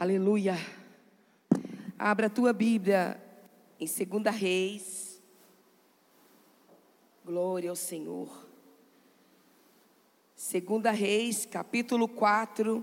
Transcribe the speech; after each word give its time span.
Aleluia. 0.00 0.56
Abra 1.98 2.28
a 2.28 2.30
tua 2.30 2.54
Bíblia 2.54 3.22
em 3.78 3.84
2 3.84 4.34
Reis. 4.34 5.22
Glória 7.22 7.68
ao 7.68 7.76
Senhor. 7.76 8.48
2 10.34 10.98
Reis, 10.98 11.44
capítulo 11.44 12.08
4. 12.08 12.82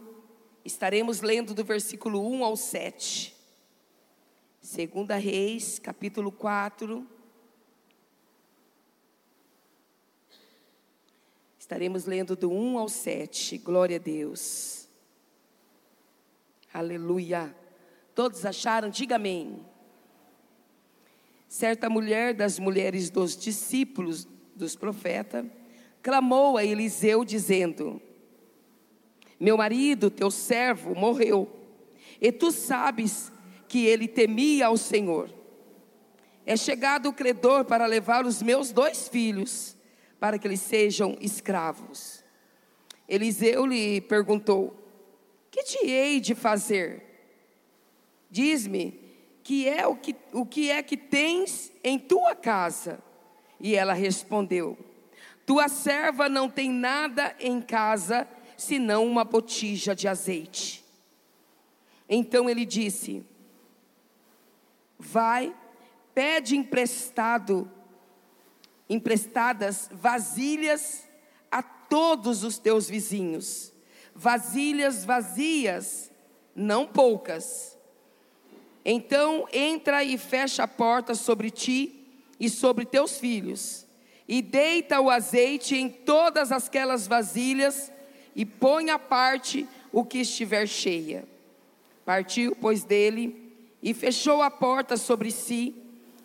Estaremos 0.63 1.21
lendo 1.21 1.55
do 1.55 1.63
versículo 1.63 2.23
1 2.23 2.43
ao 2.45 2.55
7. 2.55 3.36
2 4.61 5.20
Reis, 5.20 5.79
capítulo 5.79 6.31
4. 6.31 7.04
Estaremos 11.57 12.05
lendo 12.05 12.36
do 12.36 12.52
1 12.52 12.77
ao 12.77 12.87
7. 12.87 13.57
Glória 13.57 13.95
a 13.95 13.99
Deus. 13.99 14.86
Aleluia. 16.77 17.55
Todos 18.13 18.45
acharam? 18.45 18.87
Diga 18.87 19.15
amém. 19.15 19.65
Certa 21.49 21.89
mulher 21.89 22.35
das 22.35 22.59
mulheres 22.59 23.09
dos 23.09 23.35
discípulos 23.35 24.27
dos 24.55 24.75
profetas 24.75 25.43
clamou 26.04 26.55
a 26.55 26.63
Eliseu, 26.63 27.25
dizendo: 27.25 27.99
Meu 29.39 29.57
marido, 29.57 30.11
teu 30.11 30.29
servo, 30.29 30.93
morreu, 30.93 31.51
e 32.21 32.31
tu 32.31 32.52
sabes 32.52 33.31
que 33.67 33.88
ele 33.88 34.07
temia 34.07 34.67
ao 34.67 34.77
Senhor. 34.77 35.33
É 36.45 36.55
chegado 36.55 37.09
o 37.09 37.13
credor 37.13 37.66
para 37.66 37.88
levar 37.88 38.23
os 38.23 38.39
meus 38.39 38.71
dois 38.71 39.07
filhos, 39.07 39.75
para 40.19 40.38
que 40.38 40.47
eles 40.47 40.61
sejam 40.61 41.17
escravos. 41.19 42.23
Eliseu 43.09 43.66
lhe 43.66 43.99
perguntou: 43.99 44.86
que 45.58 45.63
te 45.63 45.88
hei 45.88 46.19
de 46.19 46.36
fazer? 46.36 47.03
Diz-me 48.30 49.00
que 49.44 49.67
é 49.67 49.88
o 49.88 49.95
que, 49.95 50.16
o 50.31 50.45
que 50.45 50.69
é 50.69 50.83
que 50.83 50.95
tens 50.95 51.72
em 51.83 51.97
tua 51.97 52.36
casa? 52.36 52.99
E 53.59 53.75
ela 53.75 53.94
respondeu: 53.94 54.77
Tua 55.45 55.67
serva 55.67 56.30
não 56.30 56.47
tem 56.47 56.69
nada 56.69 57.36
em 57.39 57.59
casa 57.59 58.27
senão 58.55 59.05
uma 59.05 59.23
botija 59.23 59.95
de 59.95 60.08
azeite. 60.08 60.86
Então 62.08 62.47
ele 62.47 62.66
disse: 62.66 63.25
Vai, 64.99 65.55
pede 66.14 66.55
emprestado, 66.55 67.71
emprestadas 68.88 69.89
vasilhas 69.92 71.08
a 71.49 71.64
todos 71.64 72.44
os 72.44 72.59
teus 72.59 72.88
vizinhos 72.88 73.75
vasilhas 74.17 75.05
vazias, 75.05 76.11
não 76.55 76.87
poucas. 76.87 77.77
Então 78.83 79.47
entra 79.53 80.03
e 80.03 80.17
fecha 80.17 80.63
a 80.63 80.67
porta 80.67 81.13
sobre 81.13 81.51
ti 81.51 82.03
e 82.39 82.49
sobre 82.49 82.83
teus 82.83 83.19
filhos, 83.19 83.85
e 84.27 84.41
deita 84.41 84.99
o 84.99 85.09
azeite 85.09 85.75
em 85.75 85.87
todas 85.87 86.51
aquelas 86.51 87.07
vasilhas, 87.07 87.91
e 88.35 88.45
põe 88.45 88.89
à 88.89 88.97
parte 88.99 89.67
o 89.91 90.03
que 90.03 90.19
estiver 90.19 90.67
cheia. 90.67 91.23
Partiu, 92.05 92.55
pois, 92.59 92.83
dele, 92.83 93.53
e 93.81 93.93
fechou 93.93 94.41
a 94.41 94.49
porta 94.49 94.97
sobre 94.97 95.31
si 95.31 95.75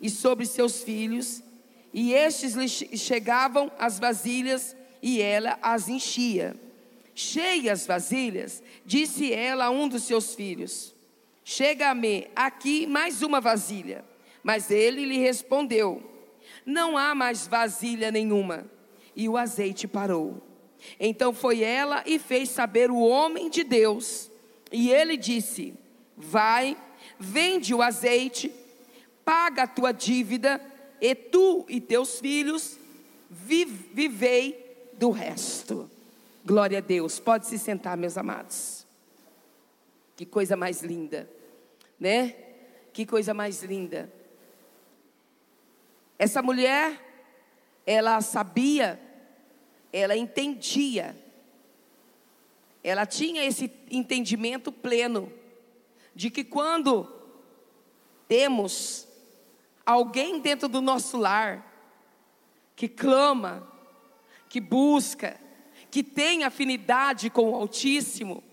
e 0.01 0.09
sobre 0.09 0.45
seus 0.45 0.81
filhos, 0.81 1.43
e 1.93 2.13
estes 2.13 2.53
lhe 2.53 2.67
chegavam 2.67 3.71
as 3.77 3.99
vasilhas, 3.99 4.75
e 5.01 5.21
ela 5.21 5.59
as 5.61 5.89
enchia 5.89 6.55
cheias 7.15 7.85
vasilhas, 7.85 8.63
disse 8.85 9.31
ela 9.33 9.65
a 9.65 9.69
um 9.69 9.87
dos 9.87 10.03
seus 10.03 10.33
filhos: 10.35 10.95
Chega-me 11.43 12.27
aqui 12.35 12.87
mais 12.87 13.21
uma 13.21 13.41
vasilha. 13.41 14.05
Mas 14.41 14.71
ele 14.71 15.05
lhe 15.05 15.17
respondeu: 15.17 16.01
Não 16.65 16.97
há 16.97 17.13
mais 17.15 17.47
vasilha 17.47 18.11
nenhuma. 18.11 18.65
E 19.15 19.29
o 19.29 19.37
azeite 19.37 19.87
parou. 19.87 20.41
Então 20.99 21.33
foi 21.33 21.61
ela 21.61 22.03
e 22.05 22.19
fez 22.19 22.49
saber 22.49 22.91
o 22.91 22.99
homem 22.99 23.49
de 23.49 23.63
Deus. 23.63 24.29
E 24.71 24.91
ele 24.91 25.15
disse: 25.15 25.73
Vai, 26.15 26.77
vende 27.19 27.73
o 27.73 27.81
azeite, 27.81 28.51
paga 29.23 29.63
a 29.63 29.67
tua 29.67 29.91
dívida, 29.91 30.61
e 30.99 31.13
tu 31.13 31.65
e 31.67 31.79
teus 31.79 32.19
filhos 32.19 32.79
vivei 33.29 34.91
do 34.93 35.09
resto. 35.09 35.89
Glória 36.45 36.79
a 36.79 36.81
Deus. 36.81 37.19
Pode 37.19 37.47
se 37.47 37.57
sentar, 37.57 37.95
meus 37.95 38.17
amados. 38.17 38.85
Que 40.15 40.25
coisa 40.25 40.55
mais 40.57 40.81
linda, 40.81 41.29
né? 41.99 42.35
Que 42.91 43.05
coisa 43.05 43.33
mais 43.33 43.63
linda. 43.63 44.11
Essa 46.19 46.41
mulher, 46.41 47.01
ela 47.85 48.19
sabia, 48.21 48.99
ela 49.91 50.15
entendia, 50.15 51.15
ela 52.83 53.05
tinha 53.05 53.43
esse 53.43 53.71
entendimento 53.89 54.71
pleno 54.71 55.31
de 56.13 56.29
que 56.29 56.43
quando 56.43 57.09
temos 58.27 59.07
alguém 59.85 60.39
dentro 60.39 60.67
do 60.67 60.81
nosso 60.81 61.17
lar 61.17 61.71
que 62.75 62.87
clama, 62.87 63.67
que 64.49 64.59
busca, 64.59 65.39
que 65.93 66.01
tem 66.01 66.43
afinidade 66.43 67.29
com 67.29 67.51
o 67.51 67.55
Altíssimo, 67.55 68.43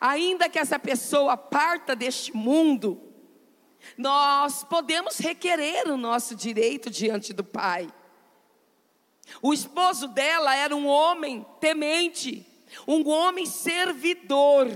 ainda 0.00 0.48
que 0.48 0.56
essa 0.56 0.78
pessoa 0.78 1.36
parta 1.36 1.96
deste 1.96 2.32
mundo, 2.32 3.02
nós 3.98 4.62
podemos 4.62 5.18
requerer 5.18 5.88
o 5.88 5.96
nosso 5.96 6.36
direito 6.36 6.88
diante 6.88 7.32
do 7.32 7.42
Pai. 7.42 7.92
O 9.42 9.52
esposo 9.52 10.06
dela 10.06 10.54
era 10.54 10.76
um 10.76 10.86
homem 10.86 11.44
temente, 11.58 12.46
um 12.86 13.08
homem 13.08 13.46
servidor, 13.46 14.68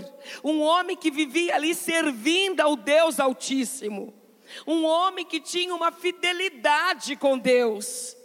um 0.42 0.62
homem 0.62 0.96
que 0.96 1.12
vivia 1.12 1.54
ali 1.54 1.76
servindo 1.76 2.60
ao 2.60 2.74
Deus 2.74 3.20
Altíssimo, 3.20 4.12
um 4.66 4.84
homem 4.84 5.24
que 5.24 5.38
tinha 5.40 5.72
uma 5.72 5.92
fidelidade 5.92 7.14
com 7.14 7.38
Deus. 7.38 8.16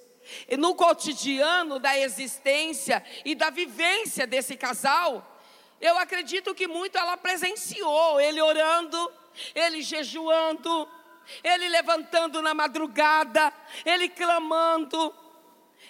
No 0.58 0.76
cotidiano 0.76 1.80
da 1.80 1.98
existência 1.98 3.04
e 3.26 3.36
da 3.36 3.50
vivência 3.50 4.28
desse 4.28 4.56
casal, 4.56 5.40
eu 5.80 5.98
acredito 5.98 6.54
que 6.54 6.68
muito 6.68 6.98
ela 6.98 7.16
presenciou 7.18 8.20
ele 8.20 8.42
orando, 8.42 9.12
ele 9.56 9.82
jejuando, 9.82 10.88
ele 11.44 11.70
levantando 11.70 12.42
na 12.42 12.54
madrugada, 12.54 13.54
ele 13.86 14.10
clamando, 14.10 15.16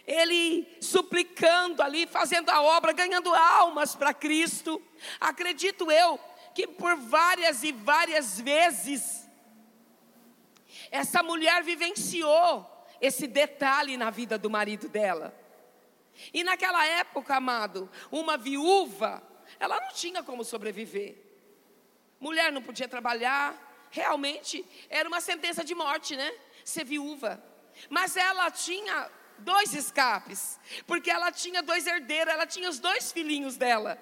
ele 0.06 0.68
suplicando 0.82 1.82
ali, 1.82 2.06
fazendo 2.06 2.50
a 2.50 2.62
obra, 2.62 2.92
ganhando 2.92 3.34
almas 3.34 3.96
para 3.96 4.14
Cristo. 4.14 4.82
Acredito 5.20 5.92
eu 5.92 6.20
que 6.54 6.68
por 6.68 6.96
várias 6.96 7.64
e 7.64 7.72
várias 7.72 8.40
vezes 8.40 9.28
essa 10.92 11.22
mulher 11.22 11.64
vivenciou 11.64 12.79
esse 13.02 13.28
detalhe 13.28 13.98
na 13.98 14.10
vida 14.10 14.38
do 14.38 14.50
marido 14.50 14.90
dela. 14.90 15.34
E 16.34 16.44
naquela 16.44 16.86
época, 16.86 17.36
amado, 17.36 17.90
uma 18.12 18.38
viúva, 18.38 19.24
ela 19.60 19.80
não 19.80 19.94
tinha 19.94 20.22
como 20.22 20.44
sobreviver. 20.44 21.16
Mulher 22.20 22.52
não 22.52 22.62
podia 22.62 22.88
trabalhar, 22.88 23.88
realmente 23.90 24.66
era 24.90 25.08
uma 25.08 25.22
sentença 25.22 25.64
de 25.64 25.74
morte, 25.74 26.16
né? 26.16 26.32
Ser 26.64 26.84
viúva. 26.84 27.42
Mas 27.90 28.18
ela 28.18 28.52
tinha 28.52 29.10
dois 29.38 29.74
escapes, 29.74 30.60
porque 30.86 31.10
ela 31.10 31.31
tinha 31.31 31.64
dois 31.64 31.88
herdeiros, 31.88 32.34
ela 32.34 32.46
tinha 32.46 32.69
os 32.69 32.80
dois 32.80 33.12
filhinhos 33.12 33.56
dela, 33.56 33.98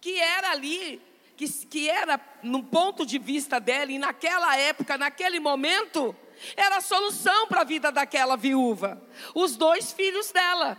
que 0.00 0.20
era 0.20 0.50
ali, 0.50 1.02
que, 1.36 1.48
que 1.66 1.90
era 1.90 2.20
no 2.42 2.62
ponto 2.62 3.04
de 3.04 3.18
vista 3.18 3.58
dela, 3.58 3.90
e 3.90 3.98
naquela 3.98 4.56
época, 4.56 4.96
naquele 4.96 5.40
momento, 5.40 6.14
era 6.56 6.76
a 6.76 6.80
solução 6.80 7.46
para 7.46 7.62
a 7.62 7.64
vida 7.64 7.92
daquela 7.92 8.36
viúva. 8.36 9.02
Os 9.34 9.56
dois 9.56 9.92
filhos 9.92 10.30
dela. 10.32 10.78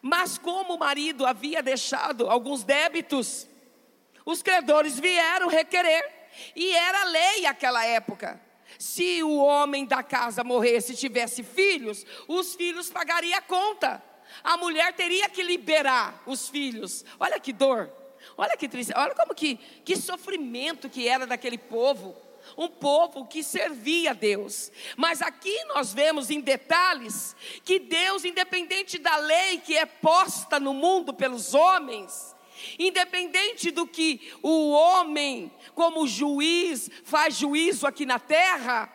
Mas 0.00 0.38
como 0.38 0.74
o 0.74 0.78
marido 0.78 1.26
havia 1.26 1.62
deixado 1.62 2.30
alguns 2.30 2.62
débitos, 2.62 3.46
os 4.24 4.42
credores 4.42 4.98
vieram 4.98 5.48
requerer. 5.48 6.18
E 6.54 6.70
era 6.70 7.04
lei 7.04 7.46
aquela 7.46 7.84
época. 7.84 8.40
Se 8.78 9.22
o 9.22 9.36
homem 9.38 9.84
da 9.84 10.02
casa 10.02 10.44
morresse 10.44 10.92
e 10.92 10.96
tivesse 10.96 11.42
filhos, 11.42 12.06
os 12.28 12.54
filhos 12.54 12.90
pagariam 12.90 13.38
a 13.38 13.42
conta. 13.42 14.02
A 14.44 14.56
mulher 14.56 14.92
teria 14.92 15.28
que 15.28 15.42
liberar 15.42 16.22
os 16.26 16.48
filhos. 16.48 17.04
Olha 17.18 17.40
que 17.40 17.52
dor. 17.52 17.90
Olha 18.36 18.56
que 18.56 18.68
triste. 18.68 18.92
Olha 18.94 19.14
como 19.14 19.34
que, 19.34 19.56
que 19.84 19.96
sofrimento 19.96 20.88
que 20.88 21.08
era 21.08 21.26
daquele 21.26 21.58
povo 21.58 22.27
um 22.56 22.68
povo 22.68 23.26
que 23.26 23.42
servia 23.42 24.10
a 24.10 24.14
Deus. 24.14 24.70
Mas 24.96 25.22
aqui 25.22 25.64
nós 25.64 25.92
vemos 25.92 26.30
em 26.30 26.40
detalhes 26.40 27.36
que 27.64 27.78
Deus, 27.78 28.24
independente 28.24 28.98
da 28.98 29.16
lei 29.16 29.58
que 29.58 29.76
é 29.76 29.86
posta 29.86 30.58
no 30.58 30.74
mundo 30.74 31.12
pelos 31.14 31.54
homens, 31.54 32.36
Independente 32.78 33.70
do 33.70 33.86
que 33.86 34.32
o 34.42 34.70
homem, 34.70 35.52
como 35.74 36.08
juiz, 36.08 36.90
faz 37.04 37.36
juízo 37.36 37.86
aqui 37.86 38.04
na 38.04 38.18
terra, 38.18 38.92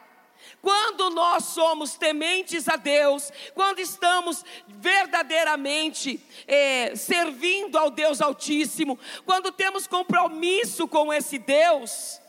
quando 0.62 1.10
nós 1.10 1.46
somos 1.46 1.96
tementes 1.96 2.68
a 2.68 2.76
Deus, 2.76 3.32
quando 3.54 3.80
estamos 3.80 4.44
verdadeiramente 4.68 6.20
é, 6.48 6.96
servindo 6.96 7.78
ao 7.78 7.90
Deus 7.90 8.22
Altíssimo, 8.22 8.98
quando 9.26 9.52
temos 9.52 9.88
compromisso 9.88 10.88
com 10.88 11.12
esse 11.14 11.38
Deus, 11.38 12.22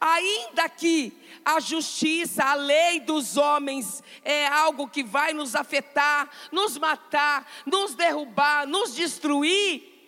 ainda 0.00 0.68
que 0.68 1.12
a 1.44 1.60
justiça, 1.60 2.44
a 2.44 2.54
lei 2.54 3.00
dos 3.00 3.36
homens 3.36 4.02
é 4.24 4.46
algo 4.46 4.88
que 4.88 5.02
vai 5.02 5.32
nos 5.32 5.54
afetar, 5.54 6.30
nos 6.52 6.76
matar, 6.78 7.46
nos 7.66 7.94
derrubar, 7.94 8.66
nos 8.66 8.94
destruir, 8.94 9.98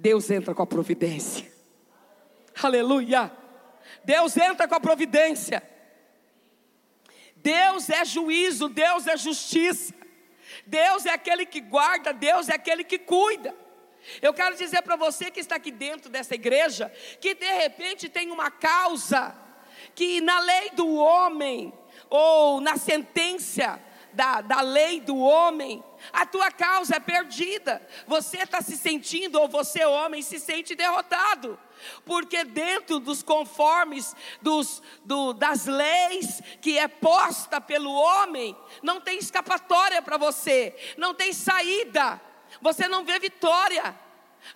Deus 0.00 0.30
entra 0.30 0.54
com 0.54 0.62
a 0.62 0.66
providência. 0.66 1.52
Aleluia! 2.62 3.30
Deus 4.02 4.34
entra 4.34 4.66
com 4.66 4.74
a 4.74 4.80
providência. 4.80 5.62
Deus 7.36 7.90
é 7.90 8.02
juízo, 8.02 8.70
Deus 8.70 9.06
é 9.06 9.14
justiça. 9.18 9.94
Deus 10.66 11.04
é 11.04 11.10
aquele 11.10 11.44
que 11.44 11.60
guarda, 11.60 12.14
Deus 12.14 12.48
é 12.48 12.54
aquele 12.54 12.82
que 12.82 12.98
cuida. 12.98 13.54
Eu 14.20 14.32
quero 14.32 14.56
dizer 14.56 14.82
para 14.82 14.96
você 14.96 15.30
que 15.30 15.40
está 15.40 15.56
aqui 15.56 15.70
dentro 15.70 16.10
dessa 16.10 16.34
igreja, 16.34 16.92
que 17.20 17.34
de 17.34 17.52
repente 17.52 18.08
tem 18.08 18.30
uma 18.30 18.50
causa 18.50 19.34
que 19.94 20.20
na 20.20 20.40
lei 20.40 20.70
do 20.70 20.94
homem, 20.94 21.72
ou 22.08 22.60
na 22.60 22.76
sentença 22.76 23.80
da, 24.12 24.40
da 24.40 24.60
lei 24.60 25.00
do 25.00 25.16
homem, 25.18 25.82
a 26.12 26.26
tua 26.26 26.50
causa 26.50 26.96
é 26.96 27.00
perdida. 27.00 27.86
Você 28.06 28.38
está 28.38 28.60
se 28.60 28.76
sentindo, 28.76 29.40
ou 29.40 29.48
você, 29.48 29.84
homem, 29.84 30.22
se 30.22 30.38
sente 30.38 30.74
derrotado. 30.74 31.58
Porque 32.04 32.44
dentro 32.44 32.98
dos 32.98 33.22
conformes 33.22 34.14
dos, 34.42 34.82
do, 35.04 35.32
das 35.32 35.66
leis 35.66 36.42
que 36.60 36.78
é 36.78 36.88
posta 36.88 37.60
pelo 37.60 37.92
homem, 37.92 38.56
não 38.82 39.00
tem 39.00 39.18
escapatória 39.18 40.02
para 40.02 40.18
você, 40.18 40.76
não 40.96 41.14
tem 41.14 41.32
saída, 41.32 42.20
você 42.60 42.88
não 42.88 43.04
vê 43.04 43.18
vitória. 43.18 43.98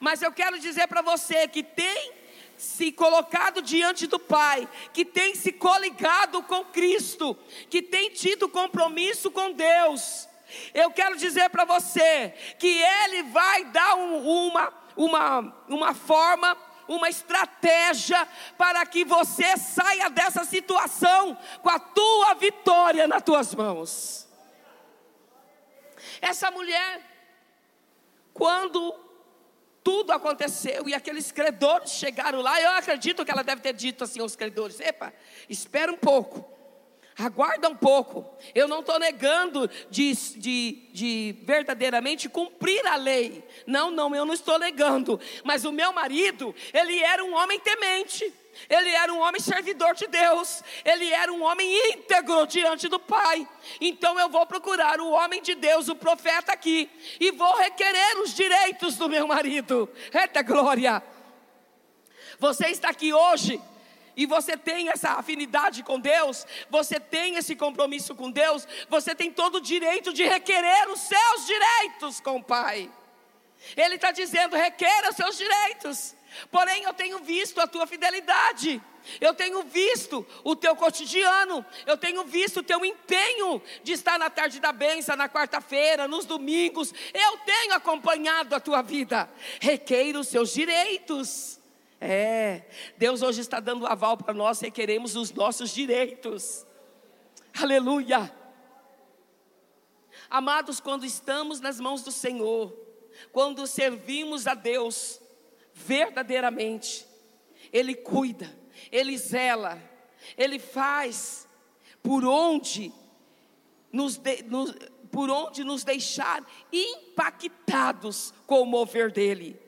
Mas 0.00 0.23
eu 0.23 0.32
quero 0.32 0.58
dizer 0.58 0.87
para 0.88 1.02
você 1.02 1.46
que 1.46 1.62
tem 1.62 2.12
se 2.56 2.93
colocado 2.93 3.61
diante 3.61 4.06
do 4.06 4.19
Pai, 4.19 4.69
que 4.93 5.05
tem 5.05 5.35
se 5.35 5.52
coligado 5.52 6.43
com 6.43 6.64
Cristo, 6.64 7.37
que 7.69 7.82
tem 7.82 8.11
tido 8.11 8.49
compromisso 8.49 9.31
com 9.31 9.52
Deus. 9.52 10.29
Eu 10.73 10.91
quero 10.91 11.17
dizer 11.17 11.50
para 11.50 11.64
você 11.64 12.31
que 12.58 12.81
Ele 12.82 13.25
vai 13.25 13.64
dar 13.67 13.96
um, 13.96 14.49
uma, 14.49 14.73
uma, 14.96 15.64
uma 15.69 15.94
forma 15.94 16.56
uma 16.87 17.08
estratégia 17.08 18.29
para 18.58 18.85
que 18.85 19.05
você 19.06 19.56
saia 19.56 20.11
dessa 20.11 20.44
situação 20.44 21.35
com 21.62 21.70
a 21.70 21.79
tua 21.79 22.35
vitória 22.35 23.06
nas 23.06 23.23
tuas 23.23 23.55
mãos. 23.55 24.29
Essa 26.20 26.50
mulher, 26.50 27.00
quando 28.34 28.94
tudo 29.84 30.12
aconteceu 30.12 30.88
e 30.88 30.94
aqueles 30.94 31.31
credores 31.31 31.92
chegaram 31.92 32.40
lá, 32.40 32.60
eu 32.60 32.70
acredito 32.72 33.25
que 33.25 33.31
ela 33.31 33.44
deve 33.44 33.60
ter 33.60 33.72
dito 33.72 34.02
assim 34.02 34.20
aos 34.20 34.34
credores: 34.34 34.81
epa, 34.81 35.14
espera 35.48 35.92
um 35.92 35.96
pouco. 35.96 36.52
Aguarda 37.16 37.69
um 37.69 37.76
pouco. 37.76 38.26
Eu 38.56 38.66
não 38.66 38.81
estou 38.81 38.98
negando 38.98 39.70
de, 39.88 40.12
de, 40.36 40.88
de, 40.92 41.36
verdadeiramente 41.44 42.28
cumprir 42.28 42.84
a 42.88 42.96
lei. 42.96 43.44
Não, 43.69 43.88
não, 43.88 44.12
eu 44.16 44.25
não 44.25 44.34
estou 44.34 44.58
negando. 44.58 45.20
Mas 45.44 45.64
o 45.64 45.70
meu 45.70 45.92
marido, 45.92 46.52
ele 46.72 46.98
era 46.98 47.25
um 47.25 47.36
homem 47.36 47.60
temente. 47.60 48.34
Ele 48.68 48.90
era 48.90 49.12
um 49.12 49.20
homem 49.20 49.40
servidor 49.40 49.94
de 49.94 50.06
Deus. 50.06 50.62
Ele 50.84 51.10
era 51.10 51.32
um 51.32 51.42
homem 51.42 51.92
íntegro 51.92 52.46
diante 52.46 52.88
do 52.88 52.98
Pai. 52.98 53.46
Então 53.80 54.18
eu 54.18 54.28
vou 54.28 54.46
procurar 54.46 55.00
o 55.00 55.10
homem 55.10 55.42
de 55.42 55.54
Deus, 55.54 55.88
o 55.88 55.96
profeta 55.96 56.52
aqui, 56.52 56.90
e 57.18 57.30
vou 57.30 57.56
requerer 57.56 58.18
os 58.20 58.34
direitos 58.34 58.96
do 58.96 59.08
meu 59.08 59.26
marido. 59.26 59.88
Eita 60.12 60.42
glória! 60.42 61.02
Você 62.38 62.66
está 62.68 62.90
aqui 62.90 63.12
hoje 63.12 63.60
e 64.16 64.26
você 64.26 64.56
tem 64.56 64.88
essa 64.88 65.10
afinidade 65.10 65.82
com 65.82 65.98
Deus, 65.98 66.46
você 66.70 67.00
tem 67.00 67.36
esse 67.36 67.56
compromisso 67.56 68.14
com 68.14 68.30
Deus, 68.30 68.66
você 68.88 69.14
tem 69.14 69.30
todo 69.30 69.56
o 69.56 69.60
direito 69.60 70.12
de 70.12 70.24
requerer 70.24 70.88
os 70.90 71.00
seus 71.00 71.46
direitos 71.46 72.20
com 72.20 72.36
o 72.36 72.44
Pai. 72.44 72.90
Ele 73.76 73.94
está 73.94 74.10
dizendo: 74.10 74.56
requeira 74.56 75.10
os 75.10 75.16
seus 75.16 75.36
direitos. 75.36 76.14
Porém, 76.50 76.84
eu 76.84 76.92
tenho 76.92 77.19
visto 77.20 77.60
a 77.60 77.66
tua 77.66 77.86
fidelidade. 77.86 78.82
Eu 79.20 79.34
tenho 79.34 79.62
visto 79.64 80.26
o 80.42 80.56
teu 80.56 80.75
cotidiano, 80.75 81.64
eu 81.84 81.96
tenho 81.96 82.25
visto 82.25 82.60
o 82.60 82.62
teu 82.62 82.82
empenho 82.84 83.60
de 83.82 83.92
estar 83.92 84.19
na 84.19 84.31
tarde 84.31 84.58
da 84.60 84.72
benção, 84.72 85.14
na 85.14 85.28
quarta-feira, 85.28 86.08
nos 86.08 86.25
domingos. 86.25 86.92
Eu 87.12 87.36
tenho 87.38 87.75
acompanhado 87.75 88.54
a 88.54 88.60
tua 88.60 88.81
vida. 88.81 89.31
Requeira 89.60 90.19
os 90.19 90.28
seus 90.28 90.52
direitos. 90.52 91.60
É, 92.00 92.62
Deus 92.96 93.22
hoje 93.22 93.40
está 93.40 93.60
dando 93.60 93.86
aval 93.86 94.16
para 94.16 94.34
nós 94.34 94.62
e 94.62 94.70
queremos 94.70 95.16
os 95.16 95.32
nossos 95.32 95.70
direitos. 95.70 96.66
Aleluia. 97.60 98.34
Amados, 100.28 100.81
quando 100.81 101.04
estamos 101.04 101.60
nas 101.60 101.78
mãos 101.78 102.02
do 102.02 102.10
Senhor, 102.10 102.76
quando 103.32 103.66
servimos 103.66 104.46
a 104.46 104.54
Deus 104.54 105.20
verdadeiramente, 105.74 107.06
Ele 107.72 107.94
cuida, 107.94 108.48
Ele 108.90 109.18
zela, 109.18 109.82
Ele 110.38 110.58
faz 110.58 111.48
por 112.02 112.24
onde 112.24 112.92
nos, 113.92 114.16
de, 114.16 114.42
nos, 114.44 114.74
por 115.10 115.28
onde 115.28 115.64
nos 115.64 115.84
deixar 115.84 116.44
impactados 116.72 118.32
com 118.46 118.62
o 118.62 118.66
mover 118.66 119.10
dEle. 119.10 119.60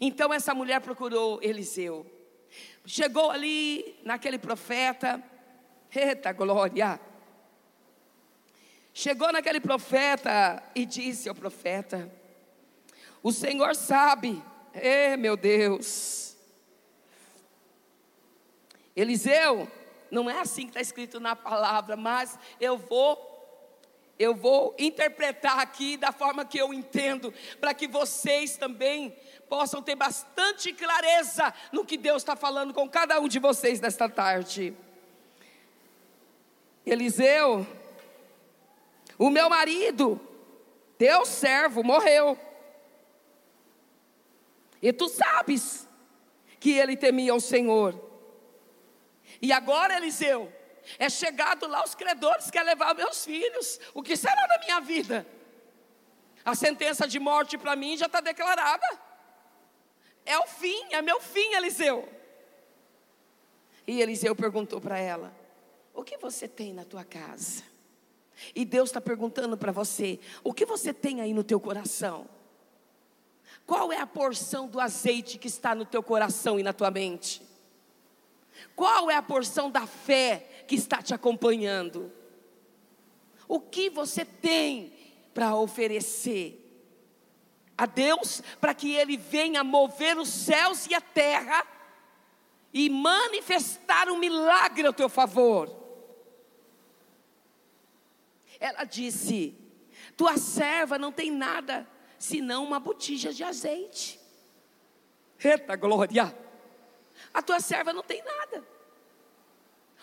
Então 0.00 0.32
essa 0.32 0.54
mulher 0.54 0.80
procurou 0.80 1.38
Eliseu. 1.42 2.10
Chegou 2.84 3.30
ali 3.30 3.98
naquele 4.04 4.38
profeta. 4.38 5.22
Eita 5.94 6.32
glória! 6.32 7.00
Chegou 8.92 9.32
naquele 9.32 9.60
profeta 9.60 10.62
e 10.74 10.86
disse 10.86 11.28
ao 11.28 11.34
profeta: 11.34 12.10
O 13.22 13.32
Senhor 13.32 13.74
sabe, 13.74 14.40
é 14.74 15.16
meu 15.16 15.36
Deus. 15.36 16.36
Eliseu, 18.96 19.68
não 20.10 20.30
é 20.30 20.40
assim 20.40 20.62
que 20.62 20.68
está 20.68 20.80
escrito 20.80 21.18
na 21.18 21.34
palavra, 21.34 21.96
mas 21.96 22.38
eu 22.60 22.78
vou 22.78 23.32
eu 24.16 24.32
vou 24.32 24.74
interpretar 24.78 25.58
aqui 25.58 25.96
da 25.96 26.12
forma 26.12 26.44
que 26.44 26.56
eu 26.56 26.72
entendo, 26.72 27.34
para 27.60 27.74
que 27.74 27.88
vocês 27.88 28.56
também 28.56 29.12
possam 29.48 29.82
ter 29.82 29.96
bastante 29.96 30.72
clareza 30.72 31.52
no 31.72 31.84
que 31.84 31.96
Deus 31.96 32.22
está 32.22 32.36
falando 32.36 32.72
com 32.72 32.88
cada 32.88 33.18
um 33.18 33.26
de 33.26 33.40
vocês 33.40 33.80
nesta 33.80 34.08
tarde. 34.08 34.72
Eliseu, 36.86 37.66
o 39.18 39.30
meu 39.30 39.48
marido, 39.48 40.20
teu 40.96 41.26
servo, 41.26 41.82
morreu. 41.82 42.38
E 44.84 44.92
tu 44.92 45.08
sabes 45.08 45.88
que 46.60 46.72
ele 46.72 46.94
temia 46.94 47.34
o 47.34 47.40
Senhor. 47.40 47.98
E 49.40 49.50
agora, 49.50 49.96
Eliseu, 49.96 50.52
é 50.98 51.08
chegado 51.08 51.66
lá 51.66 51.82
os 51.82 51.94
credores 51.94 52.50
que 52.50 52.62
levar 52.62 52.94
meus 52.94 53.24
filhos. 53.24 53.80
O 53.94 54.02
que 54.02 54.14
será 54.14 54.46
da 54.46 54.58
minha 54.58 54.80
vida? 54.80 55.26
A 56.44 56.54
sentença 56.54 57.08
de 57.08 57.18
morte 57.18 57.56
para 57.56 57.74
mim 57.74 57.96
já 57.96 58.04
está 58.04 58.20
declarada. 58.20 58.86
É 60.26 60.38
o 60.38 60.46
fim, 60.46 60.92
é 60.92 61.00
meu 61.00 61.18
fim, 61.18 61.54
Eliseu. 61.54 62.06
E 63.86 64.02
Eliseu 64.02 64.36
perguntou 64.36 64.82
para 64.82 64.98
ela: 64.98 65.34
O 65.94 66.04
que 66.04 66.18
você 66.18 66.46
tem 66.46 66.74
na 66.74 66.84
tua 66.84 67.04
casa? 67.04 67.62
E 68.54 68.66
Deus 68.66 68.90
está 68.90 69.00
perguntando 69.00 69.56
para 69.56 69.72
você: 69.72 70.20
O 70.42 70.52
que 70.52 70.66
você 70.66 70.92
tem 70.92 71.22
aí 71.22 71.32
no 71.32 71.42
teu 71.42 71.58
coração? 71.58 72.28
Qual 73.66 73.92
é 73.92 73.98
a 73.98 74.06
porção 74.06 74.68
do 74.68 74.80
azeite 74.80 75.38
que 75.38 75.48
está 75.48 75.74
no 75.74 75.84
teu 75.84 76.02
coração 76.02 76.58
e 76.60 76.62
na 76.62 76.72
tua 76.72 76.90
mente? 76.90 77.42
Qual 78.76 79.10
é 79.10 79.16
a 79.16 79.22
porção 79.22 79.70
da 79.70 79.86
fé 79.86 80.64
que 80.66 80.74
está 80.74 81.02
te 81.02 81.14
acompanhando? 81.14 82.12
O 83.48 83.60
que 83.60 83.90
você 83.90 84.24
tem 84.24 84.92
para 85.32 85.54
oferecer? 85.56 86.64
a 87.76 87.86
Deus 87.86 88.40
para 88.60 88.74
que 88.74 88.94
Ele 88.94 89.16
venha 89.16 89.64
mover 89.64 90.16
os 90.16 90.28
céus 90.28 90.86
e 90.86 90.94
a 90.94 91.00
terra 91.00 91.66
e 92.72 92.88
manifestar 92.88 94.08
um 94.08 94.18
milagre 94.18 94.86
ao 94.86 94.92
teu 94.92 95.08
favor. 95.08 95.74
Ela 98.58 98.84
disse: 98.84 99.54
Tua 100.16 100.36
serva 100.36 100.98
não 100.98 101.12
tem 101.12 101.30
nada 101.30 101.88
senão 102.24 102.64
uma 102.64 102.80
botija 102.80 103.34
de 103.34 103.44
azeite. 103.44 104.18
Eita 105.42 105.76
glória! 105.76 106.34
A 107.34 107.42
tua 107.42 107.60
serva 107.60 107.92
não 107.92 108.02
tem 108.02 108.22
nada. 108.22 108.64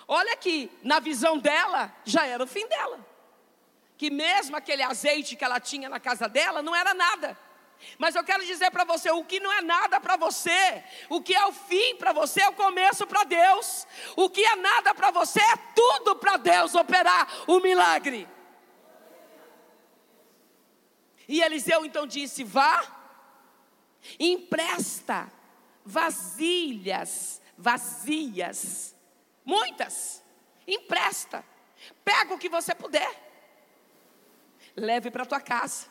Olha 0.08 0.38
que 0.38 0.70
na 0.84 1.00
visão 1.00 1.40
dela 1.40 1.92
já 2.06 2.28
era 2.28 2.44
o 2.44 2.48
fim 2.48 2.68
dela. 2.68 3.04
Que 3.98 4.12
mesmo 4.12 4.56
aquele 4.56 4.84
azeite 4.84 5.36
que 5.36 5.44
ela 5.44 5.60
tinha 5.60 5.90
na 5.90 6.00
casa 6.00 6.30
dela 6.30 6.62
não 6.62 6.76
era 6.76 6.94
nada. 6.94 7.36
Mas 7.98 8.14
eu 8.14 8.24
quero 8.24 8.46
dizer 8.46 8.70
para 8.70 8.84
você: 8.84 9.10
o 9.10 9.26
que 9.26 9.40
não 9.40 9.52
é 9.52 9.62
nada 9.62 10.00
para 10.00 10.16
você, 10.16 10.84
o 11.10 11.22
que 11.22 11.34
é 11.34 11.46
o 11.48 11.52
fim 11.52 11.96
para 11.96 12.14
você 12.14 12.42
é 12.42 12.50
o 12.50 12.54
começo 12.54 13.08
para 13.08 13.24
Deus. 13.24 13.88
O 14.16 14.30
que 14.30 14.46
é 14.46 14.56
nada 14.58 14.94
para 14.94 15.10
você 15.10 15.40
é 15.40 15.58
tudo 15.74 16.16
para 16.18 16.38
Deus 16.38 16.76
operar 16.76 17.28
o 17.48 17.60
milagre. 17.60 18.28
E 21.28 21.42
Eliseu 21.42 21.86
então 21.86 22.06
disse: 22.06 22.44
Vá, 22.44 22.84
empresta 24.20 25.32
vasilhas 25.86 27.42
vazias, 27.62 28.96
muitas, 29.46 30.24
empresta, 30.68 31.46
pega 32.04 32.34
o 32.34 32.38
que 32.38 32.50
você 32.50 32.74
puder, 32.74 33.10
leve 34.76 35.12
para 35.12 35.26
tua 35.26 35.40
casa, 35.40 35.86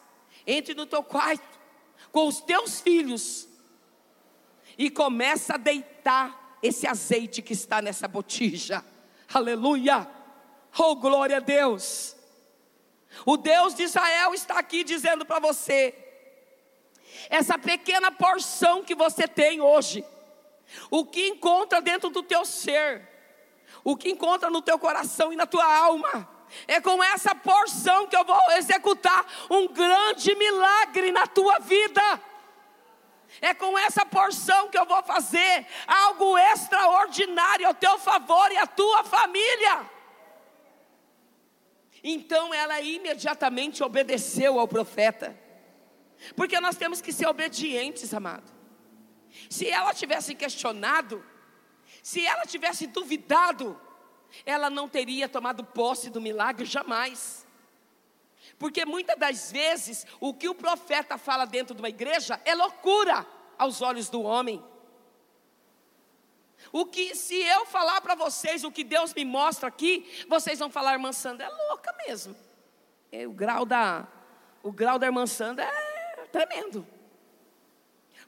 entre 0.45 0.75
no 0.75 0.85
teu 0.85 1.05
quarto 1.05 1.61
com 2.11 2.27
os 2.27 2.41
teus 2.41 2.81
filhos 2.81 3.47
e 4.77 4.91
começa 4.91 5.55
a 5.55 5.59
deitar 5.59 6.59
esse 6.63 6.87
azeite 6.87 7.41
que 7.41 7.53
está 7.53 7.81
nessa 7.81 8.09
botija. 8.09 8.85
Aleluia! 9.33 10.09
Oh, 10.77 10.97
glória 10.97 11.37
a 11.37 11.41
Deus! 11.41 12.17
O 13.27 13.37
Deus 13.37 13.75
de 13.75 13.83
Israel 13.83 14.35
está 14.35 14.59
aqui 14.59 14.85
dizendo 14.85 15.25
para 15.25 15.39
você: 15.39 15.95
essa 17.29 17.59
pequena 17.59 18.11
porção 18.11 18.83
que 18.83 18.95
você 18.95 19.27
tem 19.27 19.61
hoje, 19.61 20.05
o 20.91 21.05
que 21.05 21.29
encontra 21.29 21.81
dentro 21.81 22.11
do 22.11 22.23
teu 22.23 22.45
ser, 22.45 23.09
o 23.85 23.97
que 23.97 24.11
encontra 24.11 24.51
no 24.51 24.63
teu 24.63 24.79
coração 24.79 25.33
e 25.33 25.37
na 25.37 25.47
tua 25.47 25.65
alma, 25.65 26.29
é 26.67 26.81
com 26.81 27.03
essa 27.03 27.35
porção 27.35 28.07
que 28.07 28.17
eu 28.17 28.25
vou 28.25 28.53
executar 28.53 29.25
um 29.49 29.69
grande 29.69 30.35
milagre 30.35 31.13
na 31.13 31.27
tua 31.27 31.59
vida. 31.59 32.21
É 33.41 33.55
com 33.55 33.79
essa 33.79 34.05
porção 34.05 34.69
que 34.69 34.77
eu 34.77 34.85
vou 34.85 35.03
fazer 35.05 35.67
algo 35.87 36.37
extraordinário 36.37 37.67
ao 37.67 37.75
teu 37.75 37.97
favor 37.99 38.51
e 38.51 38.57
à 38.57 38.67
tua 38.67 39.05
família. 39.05 39.89
Então 42.03 42.53
ela 42.55 42.81
imediatamente 42.81 43.83
obedeceu 43.83 44.59
ao 44.59 44.67
profeta, 44.67 45.39
porque 46.35 46.59
nós 46.61 46.77
temos 46.77 47.01
que 47.01 47.13
ser 47.13 47.27
obedientes, 47.27 48.13
amado. 48.15 48.51
Se 49.49 49.69
ela 49.69 49.95
tivesse 49.95 50.35
questionado, 50.35 51.25
se 52.03 52.25
ela 52.25 52.45
tivesse 52.47 52.87
duvidado, 52.87 53.81
ela 54.45 54.71
não 54.71 54.89
teria 54.89 55.29
tomado 55.29 55.65
posse 55.65 56.11
do 56.11 56.21
milagre 56.21 56.65
jamais. 56.65 57.47
Porque 58.59 58.85
muitas 58.85 59.19
das 59.19 59.51
vezes 59.53 60.07
o 60.19 60.35
que 60.35 60.49
o 60.49 60.55
profeta 60.55 61.17
fala 61.17 61.45
dentro 61.45 61.75
de 61.75 61.81
uma 61.81 61.89
igreja 61.89 62.41
é 62.45 62.55
loucura 62.55 63.27
aos 63.59 63.81
olhos 63.83 64.09
do 64.09 64.23
homem. 64.23 64.63
O 66.73 66.87
que 66.87 67.15
se 67.15 67.35
eu 67.35 67.67
falar 67.67 68.01
para 68.01 68.15
vocês 68.15 68.65
o 68.65 68.71
que 68.71 68.85
Deus 68.85 69.13
me 69.15 69.25
mostra 69.25 69.69
aqui, 69.69 70.25
vocês 70.29 70.59
vão 70.59 70.71
falar, 70.71 70.93
irmã 70.93 71.13
Sandra 71.13 71.47
é 71.47 71.69
louca 71.69 71.95
mesmo. 72.07 72.37
E 73.13 73.27
o 73.27 73.33
grau 73.33 73.65
da 73.65 74.07
o 74.63 74.71
grau 74.71 74.99
da 74.99 75.07
irmã 75.07 75.27
Sandra 75.27 75.65
é 75.65 76.27
tremendo. 76.27 76.87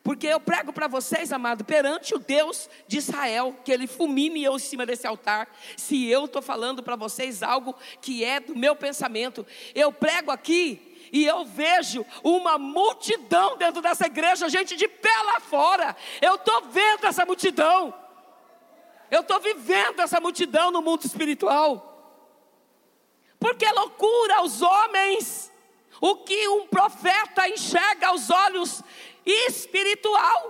Porque 0.02 0.26
eu 0.26 0.40
prego 0.40 0.72
para 0.72 0.88
vocês, 0.88 1.32
amado, 1.32 1.64
perante 1.64 2.14
o 2.14 2.18
Deus 2.18 2.68
de 2.88 2.98
Israel, 2.98 3.56
que 3.64 3.70
ele 3.70 3.86
fulmine 3.86 4.42
eu 4.42 4.56
em 4.56 4.58
cima 4.58 4.84
desse 4.84 5.06
altar. 5.06 5.48
Se 5.76 6.08
eu 6.08 6.24
estou 6.24 6.42
falando 6.42 6.82
para 6.82 6.96
vocês 6.96 7.42
algo 7.42 7.74
que 8.00 8.24
é 8.24 8.40
do 8.40 8.56
meu 8.56 8.74
pensamento, 8.74 9.46
eu 9.74 9.92
prego 9.92 10.32
aqui 10.32 11.08
e 11.12 11.24
eu 11.24 11.44
vejo 11.44 12.04
uma 12.24 12.58
multidão 12.58 13.56
dentro 13.56 13.80
dessa 13.80 14.06
igreja, 14.06 14.48
gente 14.48 14.74
de 14.74 14.88
pé 14.88 15.16
lá 15.24 15.38
fora. 15.38 15.94
Eu 16.20 16.34
estou 16.34 16.62
vendo 16.62 17.06
essa 17.06 17.24
multidão. 17.24 18.01
Eu 19.12 19.20
estou 19.20 19.38
vivendo 19.40 20.00
essa 20.00 20.18
multidão 20.18 20.70
no 20.70 20.80
mundo 20.80 21.04
espiritual. 21.04 21.70
Porque 23.38 23.66
é 23.66 23.72
loucura 23.72 24.36
aos 24.36 24.62
homens. 24.62 25.52
O 26.00 26.16
que 26.24 26.48
um 26.48 26.66
profeta 26.66 27.46
enxerga 27.46 28.08
aos 28.08 28.30
olhos 28.30 28.82
espiritual. 29.26 30.40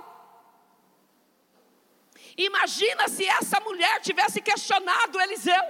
Imagina 2.37 3.09
se 3.09 3.27
essa 3.27 3.59
mulher 3.59 4.01
tivesse 4.01 4.41
questionado 4.41 5.21
Eliseu. 5.21 5.65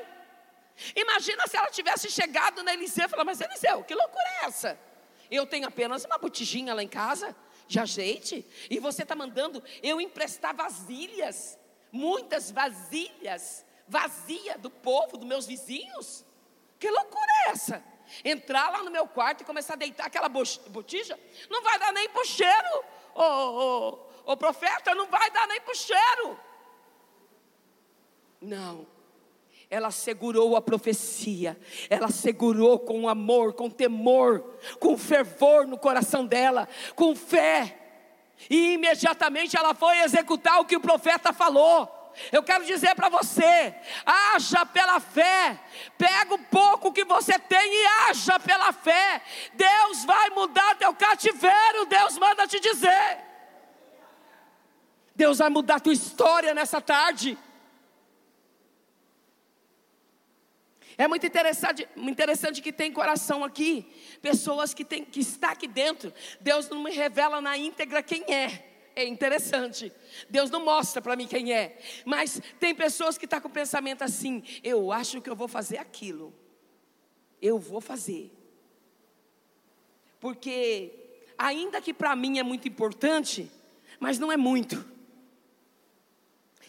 Imagina 0.95 1.47
se 1.47 1.57
ela 1.57 1.71
tivesse 1.71 2.11
chegado 2.11 2.63
na 2.63 2.75
Eliseu 2.75 3.07
e 3.07 3.09
falado: 3.09 3.25
Mas 3.25 3.41
Eliseu, 3.41 3.83
que 3.85 3.95
loucura 3.95 4.29
é 4.43 4.45
essa? 4.45 4.79
Eu 5.31 5.47
tenho 5.47 5.67
apenas 5.67 6.05
uma 6.05 6.19
botijinha 6.19 6.75
lá 6.75 6.83
em 6.83 6.89
casa 6.89 7.35
de 7.67 7.81
azeite, 7.81 8.47
e 8.69 8.79
você 8.79 9.03
está 9.03 9.17
mandando 9.17 9.63
eu 9.83 9.99
emprestar 9.99 10.55
vasilhas, 10.55 11.59
muitas 11.93 12.51
vasilhas, 12.51 13.65
vazia 13.87 14.59
do 14.59 14.71
povo, 14.71 15.17
dos 15.17 15.29
meus 15.29 15.47
vizinhos? 15.47 16.25
Que 16.79 16.91
loucura 16.91 17.31
é 17.47 17.51
essa? 17.51 17.85
Entrar 18.25 18.71
lá 18.71 18.83
no 18.83 18.91
meu 18.91 19.07
quarto 19.07 19.43
e 19.43 19.45
começar 19.45 19.75
a 19.75 19.77
deitar 19.77 20.07
aquela 20.07 20.29
botija, 20.29 21.19
não 21.49 21.63
vai 21.63 21.79
dar 21.79 21.93
nem 21.93 22.09
para 22.09 22.23
o 22.23 22.25
cheiro 22.25 22.85
ô, 23.15 23.99
ô, 24.25 24.37
profeta, 24.37 24.95
não 24.95 25.07
vai 25.07 25.31
dar 25.31 25.47
nem 25.47 25.61
para 25.61 25.73
o 25.73 25.77
cheiro. 25.77 26.41
Não. 28.41 28.87
Ela 29.71 29.91
segurou 29.91 30.55
a 30.55 30.61
profecia, 30.61 31.59
ela 31.89 32.09
segurou 32.09 32.79
com 32.79 33.09
amor, 33.09 33.55
com 33.55 33.71
temor, 33.71 34.59
com 34.79 34.99
fervor 34.99 35.67
no 35.67 35.79
coração 35.79 36.27
dela, 36.27 36.69
com 36.95 37.17
fé, 37.17 37.82
e 38.49 38.75
imediatamente 38.75 39.57
ela 39.57 39.75
foi 39.75 39.99
executar 40.01 40.61
o 40.61 40.65
que 40.65 40.77
o 40.77 40.81
profeta 40.81 41.33
falou. 41.33 42.03
Eu 42.31 42.43
quero 42.43 42.65
dizer 42.65 42.95
para 42.95 43.09
você: 43.09 43.75
haja 44.05 44.67
pela 44.67 45.01
fé, 45.01 45.59
pega 45.97 46.35
o 46.35 46.39
pouco 46.39 46.93
que 46.93 47.05
você 47.05 47.39
tem 47.39 47.73
e 47.73 47.87
haja 47.87 48.39
pela 48.39 48.73
fé. 48.73 49.23
Deus 49.55 50.05
vai 50.05 50.31
mudar 50.31 50.77
teu 50.77 50.95
cativeiro, 50.95 51.87
Deus 51.87 52.19
manda 52.19 52.47
te 52.47 52.61
dizer. 52.61 53.19
Deus 55.15 55.39
vai 55.39 55.51
mudar 55.51 55.81
tua 55.81 55.93
história 55.93 56.55
nessa 56.55 56.81
tarde. 56.81 57.39
É 60.99 61.09
muito 61.09 61.27
interessante, 61.27 61.89
interessante 61.97 62.61
que 62.61 62.73
tem 62.73 62.93
coração 62.93 63.43
aqui, 63.45 63.87
pessoas 64.21 64.75
que 64.75 64.85
tem, 64.85 65.05
que 65.05 65.21
está 65.21 65.51
aqui 65.51 65.67
dentro. 65.67 66.13
Deus 66.41 66.69
não 66.69 66.83
me 66.83 66.91
revela 66.91 67.41
na 67.41 67.57
íntegra 67.57 68.03
quem 68.03 68.23
é 68.33 68.73
é 68.95 69.07
interessante. 69.07 69.93
Deus 70.29 70.51
não 70.51 70.65
mostra 70.65 71.01
para 71.01 71.17
mim 71.17 71.27
quem 71.27 71.53
é. 71.53 71.79
Mas 72.05 72.41
tem 72.61 72.75
pessoas 72.75 73.17
que 73.17 73.25
estão 73.25 73.39
tá 73.39 73.43
com 73.43 73.49
o 73.49 73.53
pensamento 73.53 74.03
assim: 74.03 74.43
eu 74.63 74.93
acho 74.93 75.21
que 75.21 75.31
eu 75.31 75.37
vou 75.37 75.49
fazer 75.49 75.79
aquilo. 75.79 76.33
Eu 77.41 77.59
vou 77.59 77.81
fazer. 77.81 78.31
Porque, 80.21 80.93
ainda 81.37 81.81
que 81.81 81.93
para 81.93 82.15
mim 82.15 82.39
é 82.39 82.43
muito 82.43 82.69
importante, 82.69 83.51
mas 83.99 84.19
não 84.19 84.31
é 84.31 84.37
muito. 84.37 84.92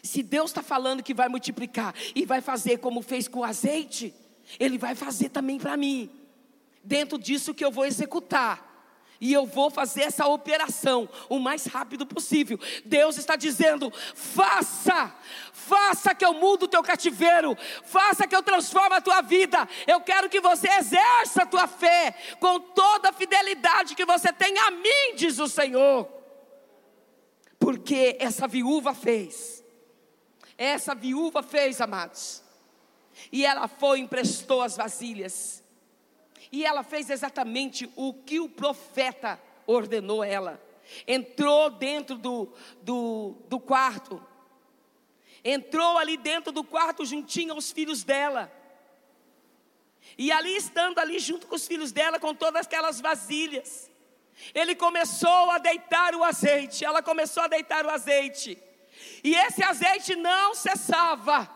Se 0.04 0.22
Deus 0.22 0.52
está 0.52 0.62
falando 0.62 1.02
que 1.02 1.14
vai 1.14 1.30
multiplicar 1.30 1.96
e 2.14 2.26
vai 2.26 2.42
fazer 2.42 2.78
como 2.80 3.02
fez 3.02 3.28
com 3.30 3.40
o 3.40 3.44
azeite, 3.44 4.14
Ele 4.60 4.78
vai 4.78 4.94
fazer 4.94 5.30
também 5.30 5.58
para 5.58 5.78
mim. 5.78 6.12
Dentro 6.84 7.18
disso 7.18 7.54
que 7.54 7.64
eu 7.64 7.72
vou 7.72 7.86
executar 7.86 8.74
e 9.24 9.32
eu 9.32 9.46
vou 9.46 9.70
fazer 9.70 10.02
essa 10.02 10.28
operação 10.28 11.08
o 11.30 11.40
mais 11.40 11.66
rápido 11.66 12.06
possível. 12.06 12.60
Deus 12.84 13.18
está 13.18 13.38
dizendo: 13.38 13.90
faça, 14.14 15.16
faça 15.54 16.14
que 16.14 16.26
eu 16.26 16.34
mudo 16.34 16.64
o 16.64 16.68
teu 16.68 16.84
cativeiro, 16.84 17.58
faça 17.86 18.28
que 18.28 18.36
eu 18.36 18.44
transforme 18.44 18.98
a 18.98 19.02
tua 19.02 19.22
vida. 19.22 19.66
Eu 19.88 20.02
quero 20.02 20.30
que 20.30 20.42
você 20.42 20.68
exerça 20.68 21.44
a 21.44 21.46
tua 21.46 21.68
fé 21.68 22.14
com 22.42 22.60
toda 22.60 23.12
a 23.12 23.14
fidelidade 23.14 23.96
que 23.96 24.06
você 24.06 24.34
tem 24.34 24.58
a 24.58 24.70
mim, 24.72 25.16
diz 25.16 25.40
o 25.40 25.48
Senhor. 25.48 26.10
Porque 27.58 28.18
essa 28.20 28.46
viúva 28.46 28.94
fez, 28.94 29.63
essa 30.64 30.96
viúva 30.96 31.44
fez, 31.44 31.82
amados, 31.82 32.44
e 33.32 33.46
ela 33.46 33.68
foi 33.68 34.00
e 34.00 34.02
emprestou 34.02 34.62
as 34.62 34.76
vasilhas 34.76 35.64
e 36.54 36.64
ela 36.64 36.84
fez 36.84 37.10
exatamente 37.10 37.92
o 37.96 38.14
que 38.14 38.40
o 38.40 38.48
profeta 38.48 39.42
ordenou 39.66 40.24
ela. 40.24 40.64
Entrou 41.08 41.72
dentro 41.72 42.16
do, 42.16 42.54
do, 42.80 43.36
do 43.48 43.60
quarto. 43.60 44.24
Entrou 45.44 45.98
ali 45.98 46.16
dentro 46.16 46.52
do 46.52 46.64
quarto 46.64 47.04
juntinho 47.08 47.56
aos 47.56 47.72
filhos 47.72 48.04
dela. 48.04 48.52
E 50.16 50.32
ali 50.32 50.56
estando 50.56 51.00
ali 51.00 51.18
junto 51.18 51.48
com 51.48 51.56
os 51.56 51.66
filhos 51.66 51.92
dela, 51.92 52.20
com 52.20 52.36
todas 52.36 52.68
aquelas 52.68 53.02
vasilhas. 53.02 53.90
ele 54.54 54.76
começou 54.76 55.50
a 55.50 55.58
deitar 55.58 56.14
o 56.14 56.24
azeite, 56.24 56.86
ela 56.86 57.02
começou 57.02 57.42
a 57.42 57.48
deitar 57.48 57.84
o 57.84 57.90
azeite, 57.90 58.62
e 59.24 59.36
esse 59.36 59.64
azeite 59.64 60.16
não 60.16 60.54
cessava. 60.54 61.50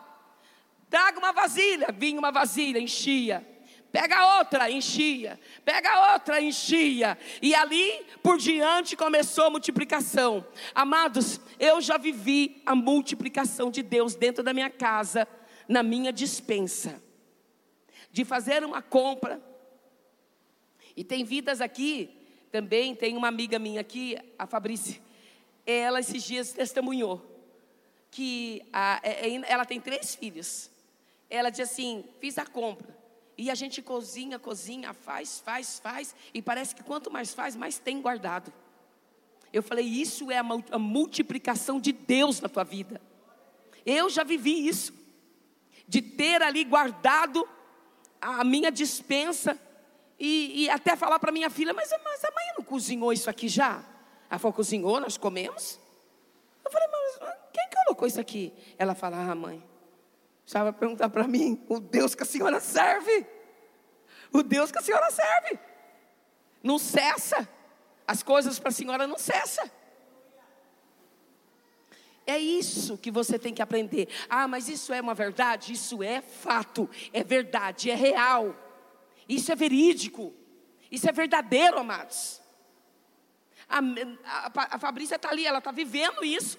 Traga 0.89 1.19
uma 1.19 1.33
vasilha, 1.33 1.87
vinha 1.91 2.17
uma 2.17 2.31
vasilha, 2.31 2.79
enchia. 2.79 3.45
Pega 3.91 4.37
outra, 4.37 4.69
enchia. 4.69 5.39
Pega 5.65 6.13
outra, 6.13 6.41
enchia. 6.41 7.17
E 7.41 7.53
ali 7.55 8.05
por 8.23 8.37
diante 8.37 8.95
começou 8.95 9.45
a 9.45 9.49
multiplicação. 9.49 10.45
Amados, 10.73 11.39
eu 11.59 11.81
já 11.81 11.97
vivi 11.97 12.61
a 12.65 12.75
multiplicação 12.75 13.69
de 13.69 13.81
Deus 13.81 14.15
dentro 14.15 14.43
da 14.43 14.53
minha 14.53 14.69
casa, 14.69 15.27
na 15.67 15.83
minha 15.83 16.11
dispensa. 16.13 17.01
De 18.11 18.23
fazer 18.23 18.63
uma 18.63 18.81
compra. 18.81 19.41
E 20.95 21.03
tem 21.03 21.23
vidas 21.23 21.61
aqui, 21.61 22.09
também 22.51 22.95
tem 22.95 23.15
uma 23.15 23.27
amiga 23.27 23.59
minha 23.59 23.81
aqui, 23.81 24.17
a 24.39 24.47
Fabrícia. 24.47 25.01
Ela 25.65 25.99
esses 25.99 26.23
dias 26.23 26.53
testemunhou 26.53 27.36
que 28.17 28.65
a, 28.73 28.99
é, 29.03 29.29
é, 29.29 29.41
ela 29.45 29.63
tem 29.63 29.79
três 29.79 30.15
filhos. 30.15 30.71
Ela 31.29 31.51
diz 31.51 31.59
assim: 31.59 32.03
fiz 32.19 32.39
a 32.39 32.47
compra. 32.47 32.97
E 33.37 33.51
a 33.51 33.53
gente 33.53 33.79
cozinha, 33.79 34.39
cozinha, 34.39 34.91
faz, 34.91 35.39
faz, 35.39 35.79
faz. 35.79 36.15
E 36.33 36.41
parece 36.41 36.73
que 36.73 36.81
quanto 36.81 37.11
mais 37.11 37.31
faz, 37.31 37.55
mais 37.55 37.77
tem 37.77 38.01
guardado. 38.01 38.51
Eu 39.53 39.61
falei: 39.61 39.85
isso 39.85 40.31
é 40.31 40.37
a 40.39 40.79
multiplicação 40.79 41.79
de 41.79 41.91
Deus 41.91 42.41
na 42.41 42.49
tua 42.49 42.63
vida. 42.63 42.99
Eu 43.85 44.09
já 44.09 44.23
vivi 44.23 44.67
isso. 44.67 44.91
De 45.87 46.01
ter 46.01 46.41
ali 46.41 46.63
guardado 46.63 47.47
a 48.19 48.43
minha 48.43 48.71
dispensa. 48.71 49.59
E, 50.19 50.63
e 50.63 50.69
até 50.71 50.95
falar 50.95 51.19
para 51.19 51.31
minha 51.31 51.51
filha: 51.51 51.71
mas, 51.71 51.91
mas 52.03 52.23
a 52.23 52.31
mãe 52.31 52.45
não 52.57 52.63
cozinhou 52.63 53.13
isso 53.13 53.29
aqui 53.29 53.47
já? 53.47 53.83
Ela 54.27 54.39
falou: 54.39 54.53
cozinhou, 54.53 54.99
nós 54.99 55.17
comemos. 55.17 55.79
Eu 56.65 56.71
falei: 56.71 56.87
mas 56.87 57.46
quem 57.57 57.83
colocou 57.83 58.07
isso 58.07 58.21
aqui? 58.21 58.53
Ela 58.77 58.93
fala: 58.93 59.17
ah, 59.17 59.35
mãe 59.35 59.63
Precisava 60.43 60.71
perguntar 60.71 61.09
para 61.09 61.27
mim, 61.27 61.61
o 61.67 61.79
Deus 61.79 62.15
que 62.15 62.23
a 62.23 62.25
senhora 62.25 62.61
serve. 62.61 63.25
O 64.31 64.41
Deus 64.41 64.71
que 64.71 64.77
a 64.77 64.81
senhora 64.81 65.09
serve. 65.11 65.59
Não 66.63 66.79
cessa. 66.79 67.49
As 68.07 68.23
coisas 68.23 68.57
para 68.57 68.69
a 68.69 68.71
senhora 68.71 69.05
não 69.05 69.17
cessa. 69.17 69.69
É 72.25 72.37
isso 72.37 72.97
que 72.97 73.11
você 73.11 73.37
tem 73.37 73.53
que 73.53 73.61
aprender. 73.61 74.07
Ah, 74.29 74.47
mas 74.47 74.69
isso 74.69 74.93
é 74.93 75.01
uma 75.01 75.13
verdade? 75.13 75.73
Isso 75.73 76.01
é 76.01 76.21
fato, 76.21 76.89
é 77.11 77.23
verdade, 77.23 77.89
é 77.89 77.95
real. 77.95 78.55
Isso 79.27 79.51
é 79.51 79.55
verídico. 79.55 80.33
Isso 80.89 81.09
é 81.09 81.11
verdadeiro, 81.11 81.77
amados. 81.77 82.41
A, 83.67 83.79
a, 83.79 84.75
a 84.75 84.79
Fabrícia 84.79 85.15
está 85.15 85.29
ali, 85.29 85.45
ela 85.45 85.57
está 85.57 85.71
vivendo 85.71 86.23
isso. 86.23 86.57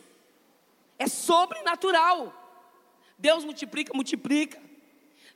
É 0.99 1.07
sobrenatural. 1.07 2.35
Deus 3.17 3.45
multiplica, 3.45 3.93
multiplica. 3.95 4.61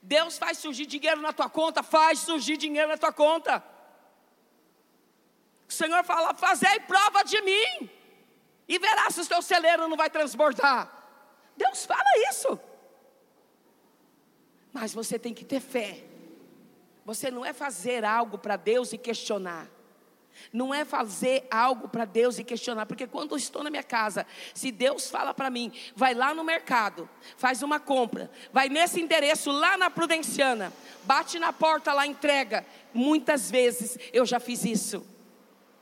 Deus 0.02 0.36
faz 0.36 0.58
surgir 0.58 0.86
dinheiro 0.86 1.20
na 1.20 1.32
tua 1.32 1.48
conta, 1.48 1.82
faz 1.82 2.18
surgir 2.18 2.56
dinheiro 2.56 2.88
na 2.88 2.98
tua 2.98 3.12
conta. 3.12 3.64
O 5.68 5.72
Senhor 5.72 6.02
fala: 6.04 6.34
fazei 6.34 6.80
prova 6.80 7.22
de 7.22 7.40
mim, 7.42 7.88
e 8.68 8.78
verá 8.78 9.10
se 9.10 9.20
o 9.20 9.26
teu 9.26 9.40
celeiro 9.40 9.88
não 9.88 9.96
vai 9.96 10.10
transbordar. 10.10 10.90
Deus 11.56 11.86
fala 11.86 12.10
isso. 12.28 12.58
Mas 14.72 14.92
você 14.92 15.18
tem 15.18 15.34
que 15.34 15.44
ter 15.44 15.60
fé. 15.60 16.04
Você 17.04 17.30
não 17.30 17.44
é 17.44 17.52
fazer 17.52 18.04
algo 18.04 18.38
para 18.38 18.56
Deus 18.56 18.92
e 18.92 18.98
questionar. 18.98 19.68
Não 20.52 20.72
é 20.72 20.84
fazer 20.84 21.46
algo 21.50 21.88
para 21.88 22.04
Deus 22.04 22.38
e 22.38 22.44
questionar, 22.44 22.86
porque 22.86 23.06
quando 23.06 23.32
eu 23.32 23.36
estou 23.36 23.62
na 23.62 23.70
minha 23.70 23.82
casa, 23.82 24.26
se 24.54 24.70
Deus 24.70 25.10
fala 25.10 25.32
para 25.32 25.50
mim, 25.50 25.72
vai 25.94 26.14
lá 26.14 26.34
no 26.34 26.44
mercado, 26.44 27.08
faz 27.36 27.62
uma 27.62 27.78
compra, 27.78 28.30
vai 28.52 28.68
nesse 28.68 29.00
endereço 29.00 29.50
lá 29.50 29.76
na 29.76 29.90
Prudenciana, 29.90 30.72
bate 31.04 31.38
na 31.38 31.52
porta 31.52 31.92
lá, 31.92 32.06
entrega. 32.06 32.66
Muitas 32.92 33.50
vezes 33.50 33.98
eu 34.12 34.26
já 34.26 34.38
fiz 34.38 34.64
isso. 34.64 35.06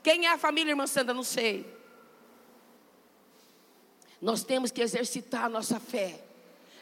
Quem 0.03 0.25
é 0.25 0.31
a 0.31 0.37
família 0.37 0.71
irmã 0.71 0.87
Sandra? 0.87 1.13
Não 1.13 1.23
sei. 1.23 1.65
Nós 4.21 4.43
temos 4.43 4.71
que 4.71 4.81
exercitar 4.81 5.45
a 5.45 5.49
nossa 5.49 5.79
fé. 5.79 6.23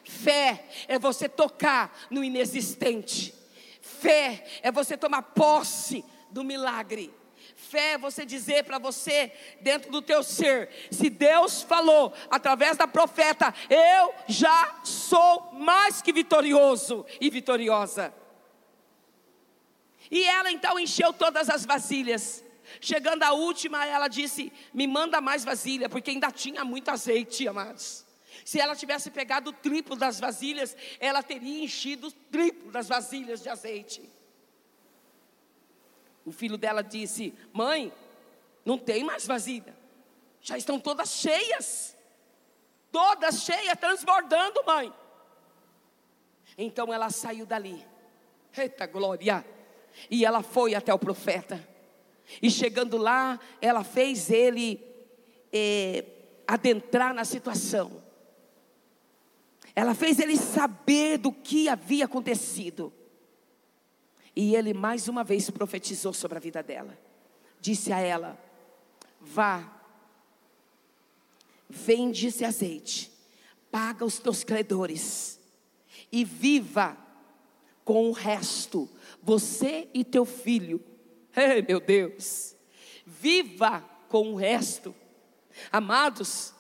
Fé 0.04 0.66
é 0.88 0.98
você 1.00 1.30
tocar 1.30 1.98
no 2.10 2.24
inexistente. 2.24 3.34
Fé 3.82 4.46
é 4.62 4.72
você 4.72 4.98
tomar 4.98 5.22
posse 5.22 6.04
do 6.30 6.44
milagre. 6.44 7.14
Fé 7.60 7.92
é 7.92 7.98
você 7.98 8.26
dizer 8.26 8.64
para 8.64 8.80
você, 8.80 9.32
dentro 9.60 9.92
do 9.92 10.02
teu 10.02 10.24
ser, 10.24 10.70
se 10.90 11.10
Deus 11.10 11.62
falou 11.62 12.14
através 12.32 12.78
da 12.78 12.88
profeta, 12.88 13.54
eu 13.70 14.14
já 14.28 14.80
sou 14.84 15.52
mais 15.52 16.02
que 16.02 16.14
vitorioso 16.14 17.06
e 17.20 17.30
vitoriosa. 17.30 18.14
E 20.10 20.24
ela 20.24 20.50
então 20.50 20.80
encheu 20.80 21.12
todas 21.12 21.50
as 21.50 21.66
vasilhas. 21.66 22.44
Chegando 22.80 23.24
à 23.24 23.34
última, 23.34 23.86
ela 23.86 24.08
disse: 24.08 24.54
Me 24.74 24.88
manda 24.88 25.20
mais 25.20 25.44
vasilha, 25.44 25.90
porque 25.90 26.12
ainda 26.12 26.32
tinha 26.32 26.64
muito 26.64 26.90
azeite, 26.90 27.46
amados. 27.48 28.06
Se 28.46 28.60
ela 28.60 28.76
tivesse 28.76 29.12
pegado 29.12 29.50
o 29.50 29.54
triplo 29.54 29.98
das 29.98 30.18
vasilhas, 30.20 30.76
ela 31.00 31.22
teria 31.22 31.64
enchido 31.64 32.08
o 32.08 32.12
triplo 32.12 32.72
das 32.72 32.88
vasilhas 32.88 33.44
de 33.44 33.50
azeite. 33.50 34.10
O 36.26 36.32
filho 36.32 36.58
dela 36.58 36.82
disse: 36.82 37.34
Mãe, 37.54 37.92
não 38.66 38.78
tem 38.78 39.04
mais 39.04 39.26
vasilha, 39.26 39.76
já 40.42 40.58
estão 40.58 40.80
todas 40.80 41.10
cheias, 41.12 41.98
todas 42.92 43.44
cheias, 43.44 43.78
transbordando, 43.80 44.64
mãe. 44.66 44.94
Então 46.58 46.94
ela 46.94 47.10
saiu 47.10 47.46
dali, 47.46 47.86
eita 48.56 48.86
glória, 48.86 49.46
e 50.10 50.26
ela 50.26 50.44
foi 50.44 50.76
até 50.76 50.94
o 50.94 51.00
profeta. 51.00 51.68
E 52.42 52.52
chegando 52.52 52.98
lá, 52.98 53.40
ela 53.60 53.84
fez 53.84 54.30
ele 54.30 54.80
é, 55.52 56.06
adentrar 56.48 57.14
na 57.14 57.26
situação. 57.26 58.04
Ela 59.76 59.96
fez 59.96 60.20
ele 60.20 60.36
saber 60.36 61.18
do 61.18 61.32
que 61.32 61.70
havia 61.70 62.06
acontecido. 62.06 62.94
E 64.36 64.56
ele 64.56 64.74
mais 64.74 65.08
uma 65.08 65.24
vez 65.24 65.50
profetizou 65.50 66.14
sobre 66.14 66.38
a 66.38 66.42
vida 66.42 66.62
dela. 66.64 66.98
Disse 67.60 67.92
a 67.92 68.00
ela: 68.00 68.38
Vá, 69.20 69.82
vende 71.70 72.28
esse 72.28 72.46
azeite, 72.46 73.12
paga 73.72 74.06
os 74.06 74.20
teus 74.20 74.44
credores 74.44 75.40
e 76.12 76.24
viva 76.24 76.98
com 77.84 78.10
o 78.10 78.12
resto, 78.12 78.90
você 79.22 79.88
e 79.94 80.04
teu 80.04 80.26
filho. 80.26 80.84
Ei, 81.36 81.62
meu 81.62 81.80
Deus, 81.80 82.56
viva 83.06 83.82
com 84.08 84.34
o 84.34 84.36
resto. 84.36 84.96
Amados, 85.72 86.54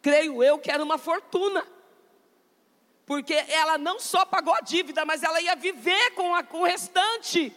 creio 0.00 0.42
eu 0.42 0.58
que 0.58 0.70
era 0.70 0.82
uma 0.84 0.98
fortuna 0.98 1.66
porque 3.06 3.32
ela 3.32 3.78
não 3.78 4.00
só 4.00 4.24
pagou 4.24 4.52
a 4.52 4.60
dívida, 4.60 5.04
mas 5.04 5.22
ela 5.22 5.40
ia 5.40 5.54
viver 5.54 6.10
com, 6.10 6.34
a, 6.34 6.42
com 6.42 6.62
o 6.62 6.66
restante. 6.66 7.52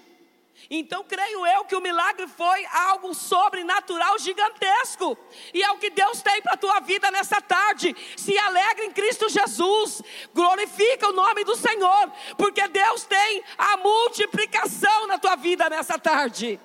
Então, 0.69 1.03
creio 1.03 1.47
eu 1.47 1.65
que 1.65 1.75
o 1.75 1.81
milagre 1.81 2.27
foi 2.27 2.63
algo 2.67 3.15
sobrenatural 3.15 4.19
gigantesco. 4.19 5.17
E 5.51 5.63
é 5.63 5.71
o 5.71 5.79
que 5.79 5.89
Deus 5.89 6.21
tem 6.21 6.41
para 6.43 6.53
a 6.53 6.57
tua 6.57 6.79
vida 6.81 7.09
nessa 7.09 7.41
tarde. 7.41 7.95
Se 8.15 8.37
alegre 8.37 8.85
em 8.85 8.91
Cristo 8.91 9.29
Jesus. 9.29 10.03
Glorifica 10.33 11.09
o 11.09 11.13
nome 11.13 11.43
do 11.43 11.55
Senhor. 11.55 12.11
Porque 12.37 12.67
Deus 12.67 13.03
tem 13.05 13.43
a 13.57 13.77
multiplicação 13.77 15.07
na 15.07 15.17
tua 15.17 15.35
vida 15.35 15.67
nessa 15.69 15.97
tarde. 15.97 16.59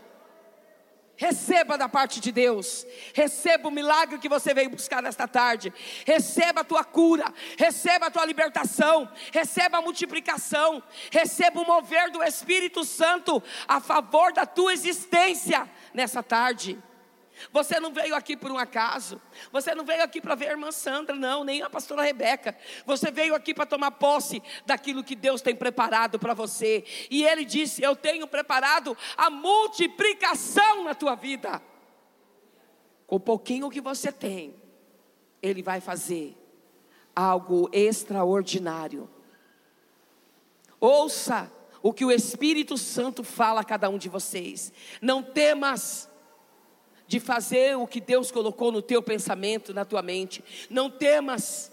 Receba 1.17 1.79
da 1.79 1.89
parte 1.89 2.19
de 2.19 2.33
Deus, 2.33 2.85
receba 3.13 3.69
o 3.69 3.71
milagre 3.71 4.19
que 4.19 4.29
você 4.29 4.53
veio 4.53 4.71
buscar 4.71 5.01
nesta 5.01 5.29
tarde, 5.29 5.73
receba 6.05 6.63
a 6.63 6.65
tua 6.65 6.83
cura, 6.83 7.33
receba 7.57 8.07
a 8.07 8.11
tua 8.11 8.25
libertação, 8.25 9.09
receba 9.33 9.79
a 9.79 9.83
multiplicação, 9.83 10.83
receba 11.13 11.61
o 11.61 11.67
mover 11.67 12.11
do 12.11 12.21
Espírito 12.21 12.85
Santo 12.85 13.41
a 13.69 13.81
favor 13.81 14.33
da 14.33 14.45
tua 14.45 14.73
existência 14.73 15.71
nessa 15.93 16.21
tarde. 16.21 16.83
Você 17.53 17.81
não 17.81 17.93
veio 17.93 18.15
aqui 18.15 18.37
por 18.37 18.51
um 18.51 18.59
acaso. 18.59 19.21
Você 19.53 19.75
não 19.75 19.85
veio 19.85 20.03
aqui 20.03 20.21
para 20.21 20.35
ver 20.35 20.49
a 20.49 20.51
irmã 20.53 20.71
Sandra, 20.71 21.15
não, 21.15 21.45
nem 21.45 21.63
a 21.63 21.71
pastora 21.71 22.03
Rebeca. 22.03 22.57
Você 22.87 23.11
veio 23.11 23.35
aqui 23.35 23.55
para 23.55 23.67
tomar 23.67 23.93
posse 23.93 24.43
daquilo 24.65 25.05
que 25.05 25.15
Deus 25.15 25.43
tem 25.43 25.55
preparado 25.55 26.19
para 26.19 26.35
você. 26.35 26.85
E 27.11 27.25
Ele 27.25 27.45
disse: 27.45 27.83
Eu 27.83 27.97
tenho 27.97 28.27
preparado 28.27 28.97
a 29.17 29.31
multiplicação 29.31 30.85
na 30.85 30.95
tua 30.95 31.15
vida. 31.15 31.61
Com 33.07 33.17
o 33.17 33.21
pouquinho 33.21 33.71
que 33.71 33.81
você 33.81 34.11
tem, 34.11 34.55
Ele 35.43 35.63
vai 35.63 35.81
fazer 35.81 36.37
algo 37.15 37.69
extraordinário. 37.73 39.09
Ouça 40.81 41.51
o 41.83 41.93
que 41.93 42.05
o 42.05 42.11
Espírito 42.11 42.79
Santo 42.79 43.23
fala 43.23 43.61
a 43.61 43.65
cada 43.65 43.91
um 43.91 43.99
de 43.99 44.09
vocês. 44.09 44.73
Não 45.03 45.23
temas 45.23 46.09
de 47.07 47.21
fazer 47.21 47.77
o 47.77 47.87
que 47.87 48.01
Deus 48.01 48.31
colocou 48.31 48.73
no 48.73 48.83
teu 48.83 49.03
pensamento, 49.03 49.75
na 49.75 49.85
tua 49.85 50.03
mente. 50.03 50.43
Não 50.71 50.91
temas, 50.91 51.71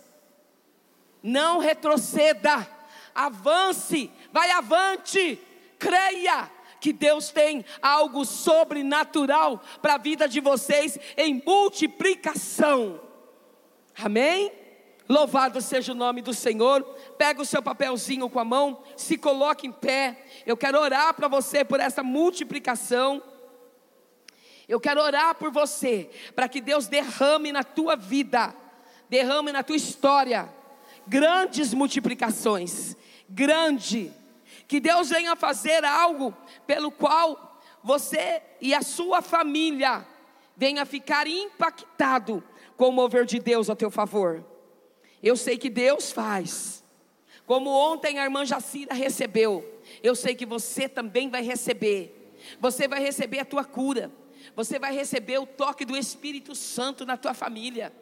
não 1.24 1.60
retroceda, 1.60 2.68
avance, 3.14 4.12
vai 4.32 4.52
avante, 4.52 5.40
creia 5.78 6.50
que 6.80 6.92
Deus 6.92 7.30
tem 7.30 7.64
algo 7.82 8.26
sobrenatural 8.26 9.62
para 9.82 9.94
a 9.94 10.00
vida 10.00 10.28
de 10.28 10.40
vocês 10.40 10.98
em 11.16 11.42
multiplicação. 11.46 13.00
Amém? 13.98 14.52
Louvado 15.08 15.62
seja 15.62 15.92
o 15.92 15.96
nome 15.96 16.22
do 16.22 16.34
Senhor. 16.34 16.84
Pega 17.18 17.42
o 17.42 17.46
seu 17.46 17.62
papelzinho 17.62 18.30
com 18.30 18.40
a 18.40 18.46
mão, 18.46 18.82
se 18.96 19.18
coloque 19.18 19.68
em 19.68 19.72
pé. 19.72 20.26
Eu 20.46 20.58
quero 20.58 20.80
orar 20.80 21.14
para 21.14 21.28
você 21.28 21.64
por 21.64 21.80
essa 21.80 22.02
multiplicação. 22.02 23.22
Eu 24.72 24.80
quero 24.80 25.02
orar 25.02 25.36
por 25.36 25.52
você, 25.52 26.10
para 26.34 26.48
que 26.48 26.62
Deus 26.62 26.88
derrame 26.88 27.52
na 27.52 27.62
tua 27.62 27.98
vida, 27.98 28.56
derrame 29.10 29.52
na 29.52 29.64
tua 29.64 29.76
história, 29.76 30.48
grandes 31.06 31.74
multiplicações, 31.74 32.96
grande. 33.28 34.14
Que 34.70 34.80
Deus 34.80 35.10
venha 35.10 35.36
fazer 35.36 35.84
algo 35.84 36.34
pelo 36.66 36.90
qual 36.90 37.62
você 37.84 38.42
e 38.62 38.74
a 38.74 38.82
sua 38.82 39.22
família 39.22 40.08
venha 40.56 40.86
ficar 40.86 41.28
impactado 41.28 42.42
com 42.78 42.88
o 42.88 42.94
mover 42.94 43.26
de 43.26 43.40
Deus 43.40 43.70
a 43.70 43.76
teu 43.76 43.92
favor. 43.92 44.42
Eu 45.22 45.36
sei 45.36 45.58
que 45.58 45.70
Deus 45.70 46.14
faz. 46.14 46.82
Como 47.46 47.70
ontem 47.70 48.20
a 48.20 48.24
irmã 48.24 48.46
Jacira 48.46 48.94
recebeu, 48.94 49.82
eu 50.02 50.16
sei 50.16 50.34
que 50.34 50.46
você 50.46 50.88
também 50.88 51.30
vai 51.30 51.42
receber. 51.42 52.34
Você 52.58 52.88
vai 52.88 53.02
receber 53.02 53.40
a 53.40 53.46
tua 53.46 53.66
cura. 53.66 54.10
Você 54.56 54.80
vai 54.80 54.94
receber 54.94 55.40
o 55.40 55.46
toque 55.46 55.86
do 55.86 55.96
Espírito 55.96 56.56
Santo 56.56 57.06
na 57.06 57.18
tua 57.18 57.34
família. 57.34 57.94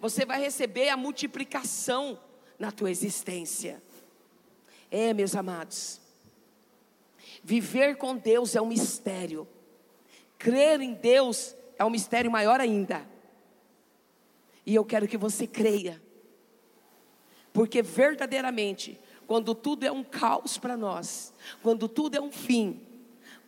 Você 0.00 0.24
vai 0.24 0.40
receber 0.40 0.88
a 0.88 0.96
multiplicação 0.96 2.18
na 2.58 2.70
tua 2.70 2.90
existência. 2.90 3.82
É, 4.90 5.12
meus 5.12 5.34
amados. 5.34 6.00
Viver 7.42 7.96
com 7.96 8.16
Deus 8.16 8.54
é 8.54 8.62
um 8.62 8.66
mistério. 8.66 9.46
Crer 10.38 10.80
em 10.80 10.94
Deus 10.94 11.54
é 11.78 11.84
um 11.84 11.90
mistério 11.90 12.30
maior 12.30 12.60
ainda. 12.60 13.06
E 14.64 14.74
eu 14.74 14.84
quero 14.84 15.06
que 15.06 15.16
você 15.16 15.46
creia. 15.46 16.00
Porque 17.52 17.82
verdadeiramente, 17.82 18.98
quando 19.26 19.54
tudo 19.54 19.84
é 19.84 19.92
um 19.92 20.02
caos 20.02 20.58
para 20.58 20.76
nós, 20.76 21.32
quando 21.62 21.88
tudo 21.88 22.16
é 22.16 22.20
um 22.20 22.32
fim, 22.32 22.80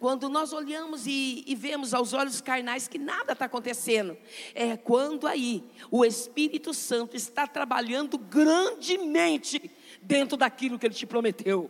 quando 0.06 0.28
nós 0.28 0.52
olhamos 0.52 1.04
e, 1.04 1.42
e, 1.48 1.56
vemos 1.56 1.92
aos 1.92 2.12
olhos 2.12 2.40
carnais 2.40 2.86
que 2.86 2.96
nada 2.96 3.32
está 3.32 3.46
acontecendo, 3.46 4.16
é 4.54 4.76
quando 4.76 5.26
aí 5.26 5.64
o 5.90 6.04
Espírito 6.04 6.72
Santo 6.72 7.16
está 7.16 7.44
trabalhando 7.44 8.16
grandemente 8.16 9.68
dentro 10.00 10.36
daquilo 10.36 10.78
que 10.78 10.86
ele 10.86 10.94
te 10.94 11.06
prometeu. 11.06 11.68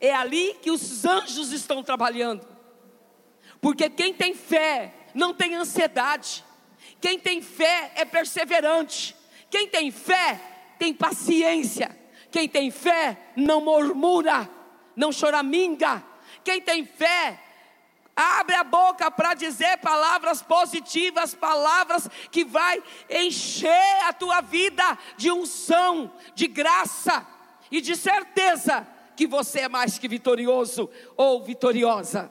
É 0.00 0.12
ali 0.12 0.56
que 0.60 0.72
os 0.72 1.04
anjos 1.04 1.52
estão 1.52 1.84
trabalhando, 1.84 2.44
porque 3.60 3.88
quem 3.88 4.12
tem 4.12 4.34
fé 4.34 4.92
não 5.14 5.32
tem 5.32 5.54
ansiedade, 5.54 6.44
quem 7.00 7.16
tem 7.16 7.40
fé 7.40 7.92
é 7.94 8.04
perseverante, 8.04 9.14
quem 9.48 9.68
tem 9.68 9.92
fé 9.92 10.40
tem 10.80 10.92
paciência, 10.92 11.96
quem 12.32 12.48
tem 12.48 12.72
fé 12.72 13.16
não 13.36 13.60
murmura, 13.60 14.50
não 14.96 15.12
choraminga 15.12 16.12
quem 16.44 16.60
tem 16.60 16.84
fé, 16.84 17.40
abre 18.14 18.54
a 18.54 18.62
boca 18.62 19.10
para 19.10 19.34
dizer 19.34 19.78
palavras 19.78 20.42
positivas, 20.42 21.34
palavras 21.34 22.08
que 22.30 22.44
vai 22.44 22.82
encher 23.10 24.04
a 24.04 24.12
tua 24.12 24.40
vida 24.40 24.96
de 25.16 25.30
unção, 25.32 26.12
de 26.34 26.46
graça 26.46 27.26
e 27.70 27.80
de 27.80 27.96
certeza 27.96 28.86
que 29.16 29.26
você 29.26 29.60
é 29.60 29.68
mais 29.68 29.98
que 29.98 30.06
vitorioso 30.06 30.88
ou 31.16 31.42
vitoriosa. 31.42 32.30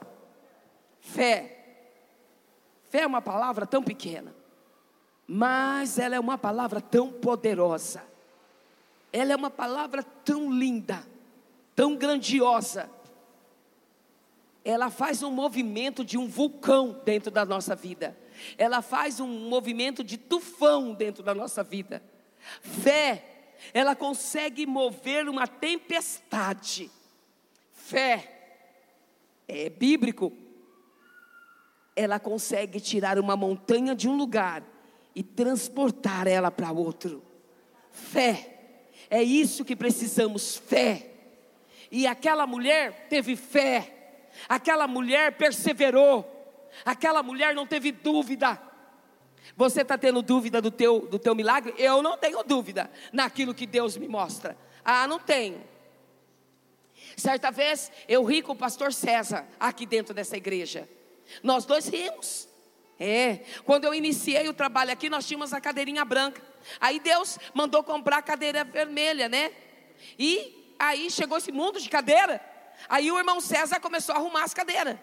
Fé. 1.00 1.50
Fé 2.88 3.00
é 3.00 3.06
uma 3.06 3.20
palavra 3.20 3.66
tão 3.66 3.82
pequena, 3.82 4.34
mas 5.26 5.98
ela 5.98 6.14
é 6.14 6.20
uma 6.20 6.38
palavra 6.38 6.80
tão 6.80 7.10
poderosa. 7.10 8.02
Ela 9.12 9.32
é 9.32 9.36
uma 9.36 9.50
palavra 9.50 10.02
tão 10.02 10.50
linda, 10.50 11.06
tão 11.74 11.94
grandiosa 11.94 12.90
ela 14.64 14.88
faz 14.88 15.22
um 15.22 15.30
movimento 15.30 16.02
de 16.02 16.16
um 16.16 16.26
vulcão 16.26 17.02
dentro 17.04 17.30
da 17.30 17.44
nossa 17.44 17.76
vida. 17.76 18.16
Ela 18.56 18.80
faz 18.80 19.20
um 19.20 19.28
movimento 19.28 20.02
de 20.02 20.16
tufão 20.16 20.94
dentro 20.94 21.22
da 21.22 21.34
nossa 21.34 21.62
vida. 21.62 22.02
Fé, 22.62 23.22
ela 23.74 23.94
consegue 23.94 24.64
mover 24.64 25.28
uma 25.28 25.46
tempestade. 25.46 26.90
Fé, 27.72 28.62
é 29.46 29.68
bíblico. 29.68 30.32
Ela 31.94 32.18
consegue 32.18 32.80
tirar 32.80 33.18
uma 33.18 33.36
montanha 33.36 33.94
de 33.94 34.08
um 34.08 34.16
lugar 34.16 34.64
e 35.14 35.22
transportar 35.22 36.26
ela 36.26 36.50
para 36.50 36.72
outro. 36.72 37.22
Fé, 37.92 38.78
é 39.10 39.22
isso 39.22 39.64
que 39.64 39.76
precisamos, 39.76 40.56
fé. 40.56 41.10
E 41.90 42.06
aquela 42.06 42.46
mulher 42.46 43.08
teve 43.08 43.36
fé 43.36 44.03
Aquela 44.48 44.86
mulher 44.86 45.32
perseverou. 45.32 46.30
Aquela 46.84 47.22
mulher 47.22 47.54
não 47.54 47.66
teve 47.66 47.92
dúvida. 47.92 48.60
Você 49.56 49.82
está 49.82 49.96
tendo 49.96 50.22
dúvida 50.22 50.60
do 50.60 50.70
teu, 50.70 51.00
do 51.00 51.18
teu 51.18 51.34
milagre? 51.34 51.74
Eu 51.78 52.02
não 52.02 52.16
tenho 52.16 52.42
dúvida 52.42 52.90
naquilo 53.12 53.54
que 53.54 53.66
Deus 53.66 53.96
me 53.96 54.08
mostra. 54.08 54.56
Ah, 54.84 55.06
não 55.06 55.18
tenho. 55.18 55.62
Certa 57.16 57.50
vez 57.50 57.92
eu 58.08 58.24
ri 58.24 58.42
com 58.42 58.52
o 58.52 58.56
pastor 58.56 58.92
César 58.92 59.46
aqui 59.60 59.86
dentro 59.86 60.14
dessa 60.14 60.36
igreja. 60.36 60.88
Nós 61.42 61.64
dois 61.64 61.88
rimos. 61.88 62.48
É, 62.98 63.40
quando 63.64 63.84
eu 63.84 63.94
iniciei 63.94 64.48
o 64.48 64.54
trabalho 64.54 64.92
aqui, 64.92 65.10
nós 65.10 65.26
tínhamos 65.26 65.52
a 65.52 65.60
cadeirinha 65.60 66.04
branca. 66.04 66.40
Aí 66.80 67.00
Deus 67.00 67.38
mandou 67.52 67.82
comprar 67.82 68.18
a 68.18 68.22
cadeira 68.22 68.64
vermelha, 68.64 69.28
né? 69.28 69.52
E 70.18 70.74
aí 70.78 71.10
chegou 71.10 71.38
esse 71.38 71.52
mundo 71.52 71.80
de 71.80 71.88
cadeira. 71.88 72.40
Aí 72.88 73.10
o 73.10 73.18
irmão 73.18 73.40
César 73.40 73.80
começou 73.80 74.14
a 74.14 74.18
arrumar 74.18 74.44
as 74.44 74.54
cadeiras. 74.54 74.98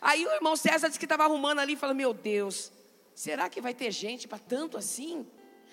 Aí 0.00 0.26
o 0.26 0.32
irmão 0.32 0.56
César 0.56 0.88
disse 0.88 0.98
que 0.98 1.04
estava 1.04 1.24
arrumando 1.24 1.60
ali 1.60 1.72
e 1.74 1.76
falou: 1.76 1.94
Meu 1.94 2.12
Deus, 2.12 2.72
será 3.14 3.48
que 3.48 3.60
vai 3.60 3.74
ter 3.74 3.90
gente 3.90 4.28
para 4.28 4.38
tanto 4.38 4.76
assim? 4.76 5.26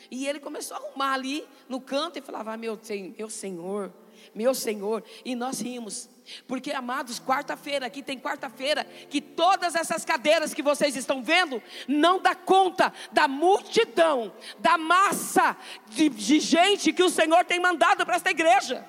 E 0.09 0.27
ele 0.27 0.39
começou 0.39 0.77
a 0.77 0.79
arrumar 0.79 1.13
ali 1.13 1.47
no 1.67 1.81
canto 1.81 2.19
e 2.19 2.21
falava: 2.21 2.53
ah, 2.53 2.57
meu, 2.57 2.79
meu 3.17 3.29
Senhor, 3.29 3.93
meu 4.33 4.53
Senhor. 4.53 5.03
E 5.23 5.35
nós 5.35 5.59
rimos. 5.59 6.09
Porque, 6.47 6.71
amados, 6.71 7.19
quarta-feira, 7.19 7.85
aqui 7.85 8.01
tem 8.01 8.19
quarta-feira, 8.19 8.83
que 9.09 9.21
todas 9.21 9.75
essas 9.75 10.03
cadeiras 10.03 10.53
que 10.53 10.61
vocês 10.63 10.95
estão 10.95 11.23
vendo, 11.23 11.61
não 11.87 12.19
dá 12.19 12.33
conta 12.33 12.91
da 13.11 13.27
multidão, 13.27 14.33
da 14.57 14.77
massa 14.77 15.55
de, 15.87 16.09
de 16.09 16.39
gente 16.39 16.91
que 16.91 17.03
o 17.03 17.09
Senhor 17.09 17.45
tem 17.45 17.59
mandado 17.59 18.05
para 18.05 18.15
esta 18.15 18.31
igreja. 18.31 18.87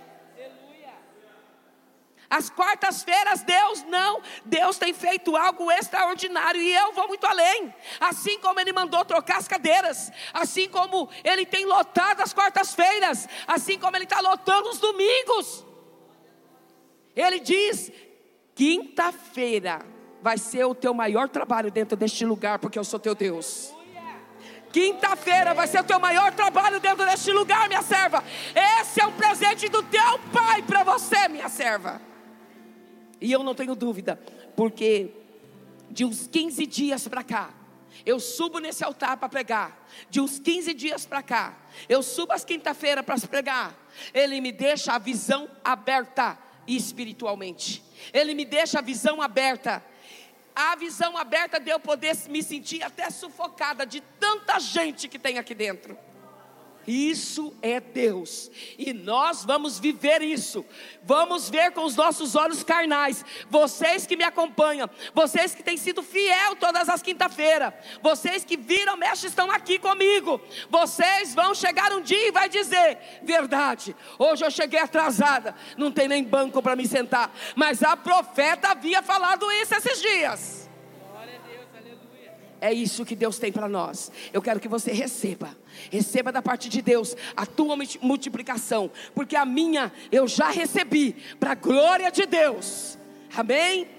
As 2.29 2.51
quartas-feiras, 2.51 3.43
Deus 3.43 3.85
não, 3.85 4.21
Deus 4.45 4.79
tem 4.79 4.93
feito 4.93 5.37
algo 5.37 5.71
extraordinário 5.71 6.61
e 6.61 6.75
eu 6.75 6.93
vou 6.93 7.09
muito 7.09 7.27
além. 7.27 7.73
Assim 8.01 8.39
como 8.41 8.59
Ele 8.59 8.73
mandou 8.73 9.05
trocar 9.05 9.39
as 9.39 9.47
cadeiras, 9.47 10.11
assim 10.33 10.69
como 10.69 11.09
Ele 11.23 11.47
tem 11.47 11.65
lotado 11.65 12.21
as 12.21 12.33
quartas-feiras, 12.33 13.29
assim 13.47 13.79
como 13.79 13.97
Ele 13.97 14.05
está 14.05 14.21
lotando 14.21 14.69
os 14.69 14.79
domingos. 14.79 15.65
Ele 17.15 17.39
diz: 17.39 17.93
quinta-feira 18.55 19.85
vai 20.21 20.37
ser 20.37 20.65
o 20.65 20.75
teu 20.75 20.93
maior 20.93 21.29
trabalho 21.29 21.71
dentro 21.71 21.97
deste 21.97 22.25
lugar, 22.25 22.59
porque 22.59 22.79
eu 22.79 22.85
sou 22.85 22.99
teu 22.99 23.15
Deus. 23.15 23.73
Quinta-feira 24.73 25.55
vai 25.55 25.67
ser 25.67 25.81
o 25.81 25.85
teu 25.85 25.99
maior 25.99 26.35
trabalho 26.35 26.79
dentro 26.81 27.07
deste 27.07 27.33
lugar, 27.33 27.69
minha 27.69 27.81
serva. 27.81 28.23
Esse 28.81 29.01
é 29.01 29.07
um 29.07 29.13
presente 29.13 29.69
do 29.69 29.83
teu 29.85 30.19
pai 30.33 30.61
para 30.63 30.83
você, 30.83 31.29
minha 31.29 31.49
serva. 31.49 32.03
E 33.21 33.33
eu 33.33 33.43
não 33.43 33.55
tenho 33.55 33.75
dúvida, 33.75 34.21
porque 34.55 35.11
de 35.91 36.05
uns 36.05 36.27
15 36.27 36.67
dias 36.67 37.09
para 37.09 37.23
cá, 37.23 37.55
eu 38.05 38.21
subo 38.21 38.59
nesse 38.59 38.85
altar 38.85 39.17
para 39.17 39.29
pregar. 39.29 39.87
De 40.11 40.21
uns 40.21 40.39
15 40.39 40.75
dias 40.75 41.07
para 41.07 41.23
cá, 41.23 41.57
eu 41.89 42.03
subo 42.03 42.33
às 42.33 42.45
quinta-feira 42.45 43.03
para 43.03 43.19
pregar. 43.21 43.75
Ele 44.13 44.41
me 44.41 44.53
deixa 44.53 44.93
a 44.93 44.99
visão 44.99 45.49
aberta 45.65 46.39
espiritualmente. 46.67 47.83
Ele 48.13 48.35
me 48.35 48.45
deixa 48.45 48.81
a 48.81 48.83
visão 48.83 49.23
aberta. 49.23 49.83
A 50.55 50.75
visão 50.77 51.17
aberta 51.17 51.61
de 51.61 51.71
eu 51.71 51.79
poder 51.79 52.17
me 52.29 52.43
sentir 52.43 52.83
até 52.83 53.11
sufocada 53.11 53.87
de 53.87 54.01
tanta 54.19 54.59
gente 54.59 55.09
que 55.09 55.19
tem 55.19 55.39
aqui 55.39 55.55
dentro. 55.55 55.97
Isso 56.87 57.53
é 57.61 57.81
Deus, 57.81 58.51
e 58.79 58.93
nós 58.93 59.45
vamos 59.45 59.79
viver 59.79 60.23
isso, 60.23 60.65
vamos 61.03 61.51
ver 61.51 61.73
com 61.73 61.85
os 61.85 61.97
nossos 61.97 62.37
olhos 62.37 62.63
carnais. 62.63 63.25
Vocês 63.51 64.07
que 64.07 64.17
me 64.17 64.23
acompanham, 64.23 64.89
vocês 65.13 65.53
que 65.53 65.65
têm 65.65 65.77
sido 65.77 66.03
fiel 66.03 66.55
todas 66.55 66.89
as 66.89 67.03
quinta-feiras, 67.03 67.75
vocês 68.01 68.45
que 68.45 68.57
viram, 68.57 68.97
mexe, 68.97 69.27
estão 69.27 69.51
aqui 69.51 69.79
comigo. 69.79 70.41
Vocês 70.71 71.35
vão 71.35 71.55
chegar 71.55 71.93
um 71.93 72.01
dia 72.01 72.29
e 72.29 72.33
vai 72.33 72.49
dizer: 72.49 72.99
verdade, 73.23 73.95
hoje 74.19 74.45
eu 74.45 74.51
cheguei 74.51 74.79
atrasada, 74.79 75.55
não 75.77 75.91
tem 75.91 76.07
nem 76.07 76.23
banco 76.23 76.63
para 76.63 76.77
me 76.77 76.87
sentar, 76.87 77.35
mas 77.57 77.83
a 77.83 77.97
profeta 77.97 78.69
havia 78.69 79.03
falado 79.03 79.51
isso 79.53 79.75
esses 79.75 80.01
dias. 80.01 80.56
É 82.61 82.73
isso 82.73 83.05
que 83.05 83.15
Deus 83.15 83.39
tem 83.39 83.53
para 83.53 83.69
nós. 83.69 84.11
Eu 84.33 84.41
quero 84.41 84.61
que 84.61 84.69
você 84.69 84.93
receba. 84.93 85.57
Receba 85.91 86.33
da 86.33 86.41
parte 86.41 86.69
de 86.69 86.81
Deus 86.81 87.17
a 87.37 87.45
tua 87.45 87.77
multiplicação, 88.01 88.91
porque 89.15 89.37
a 89.37 89.45
minha 89.45 89.93
eu 90.11 90.27
já 90.27 90.51
recebi 90.51 91.17
para 91.39 91.53
a 91.53 91.55
glória 91.55 92.11
de 92.11 92.27
Deus. 92.27 92.99
Amém? 93.37 93.96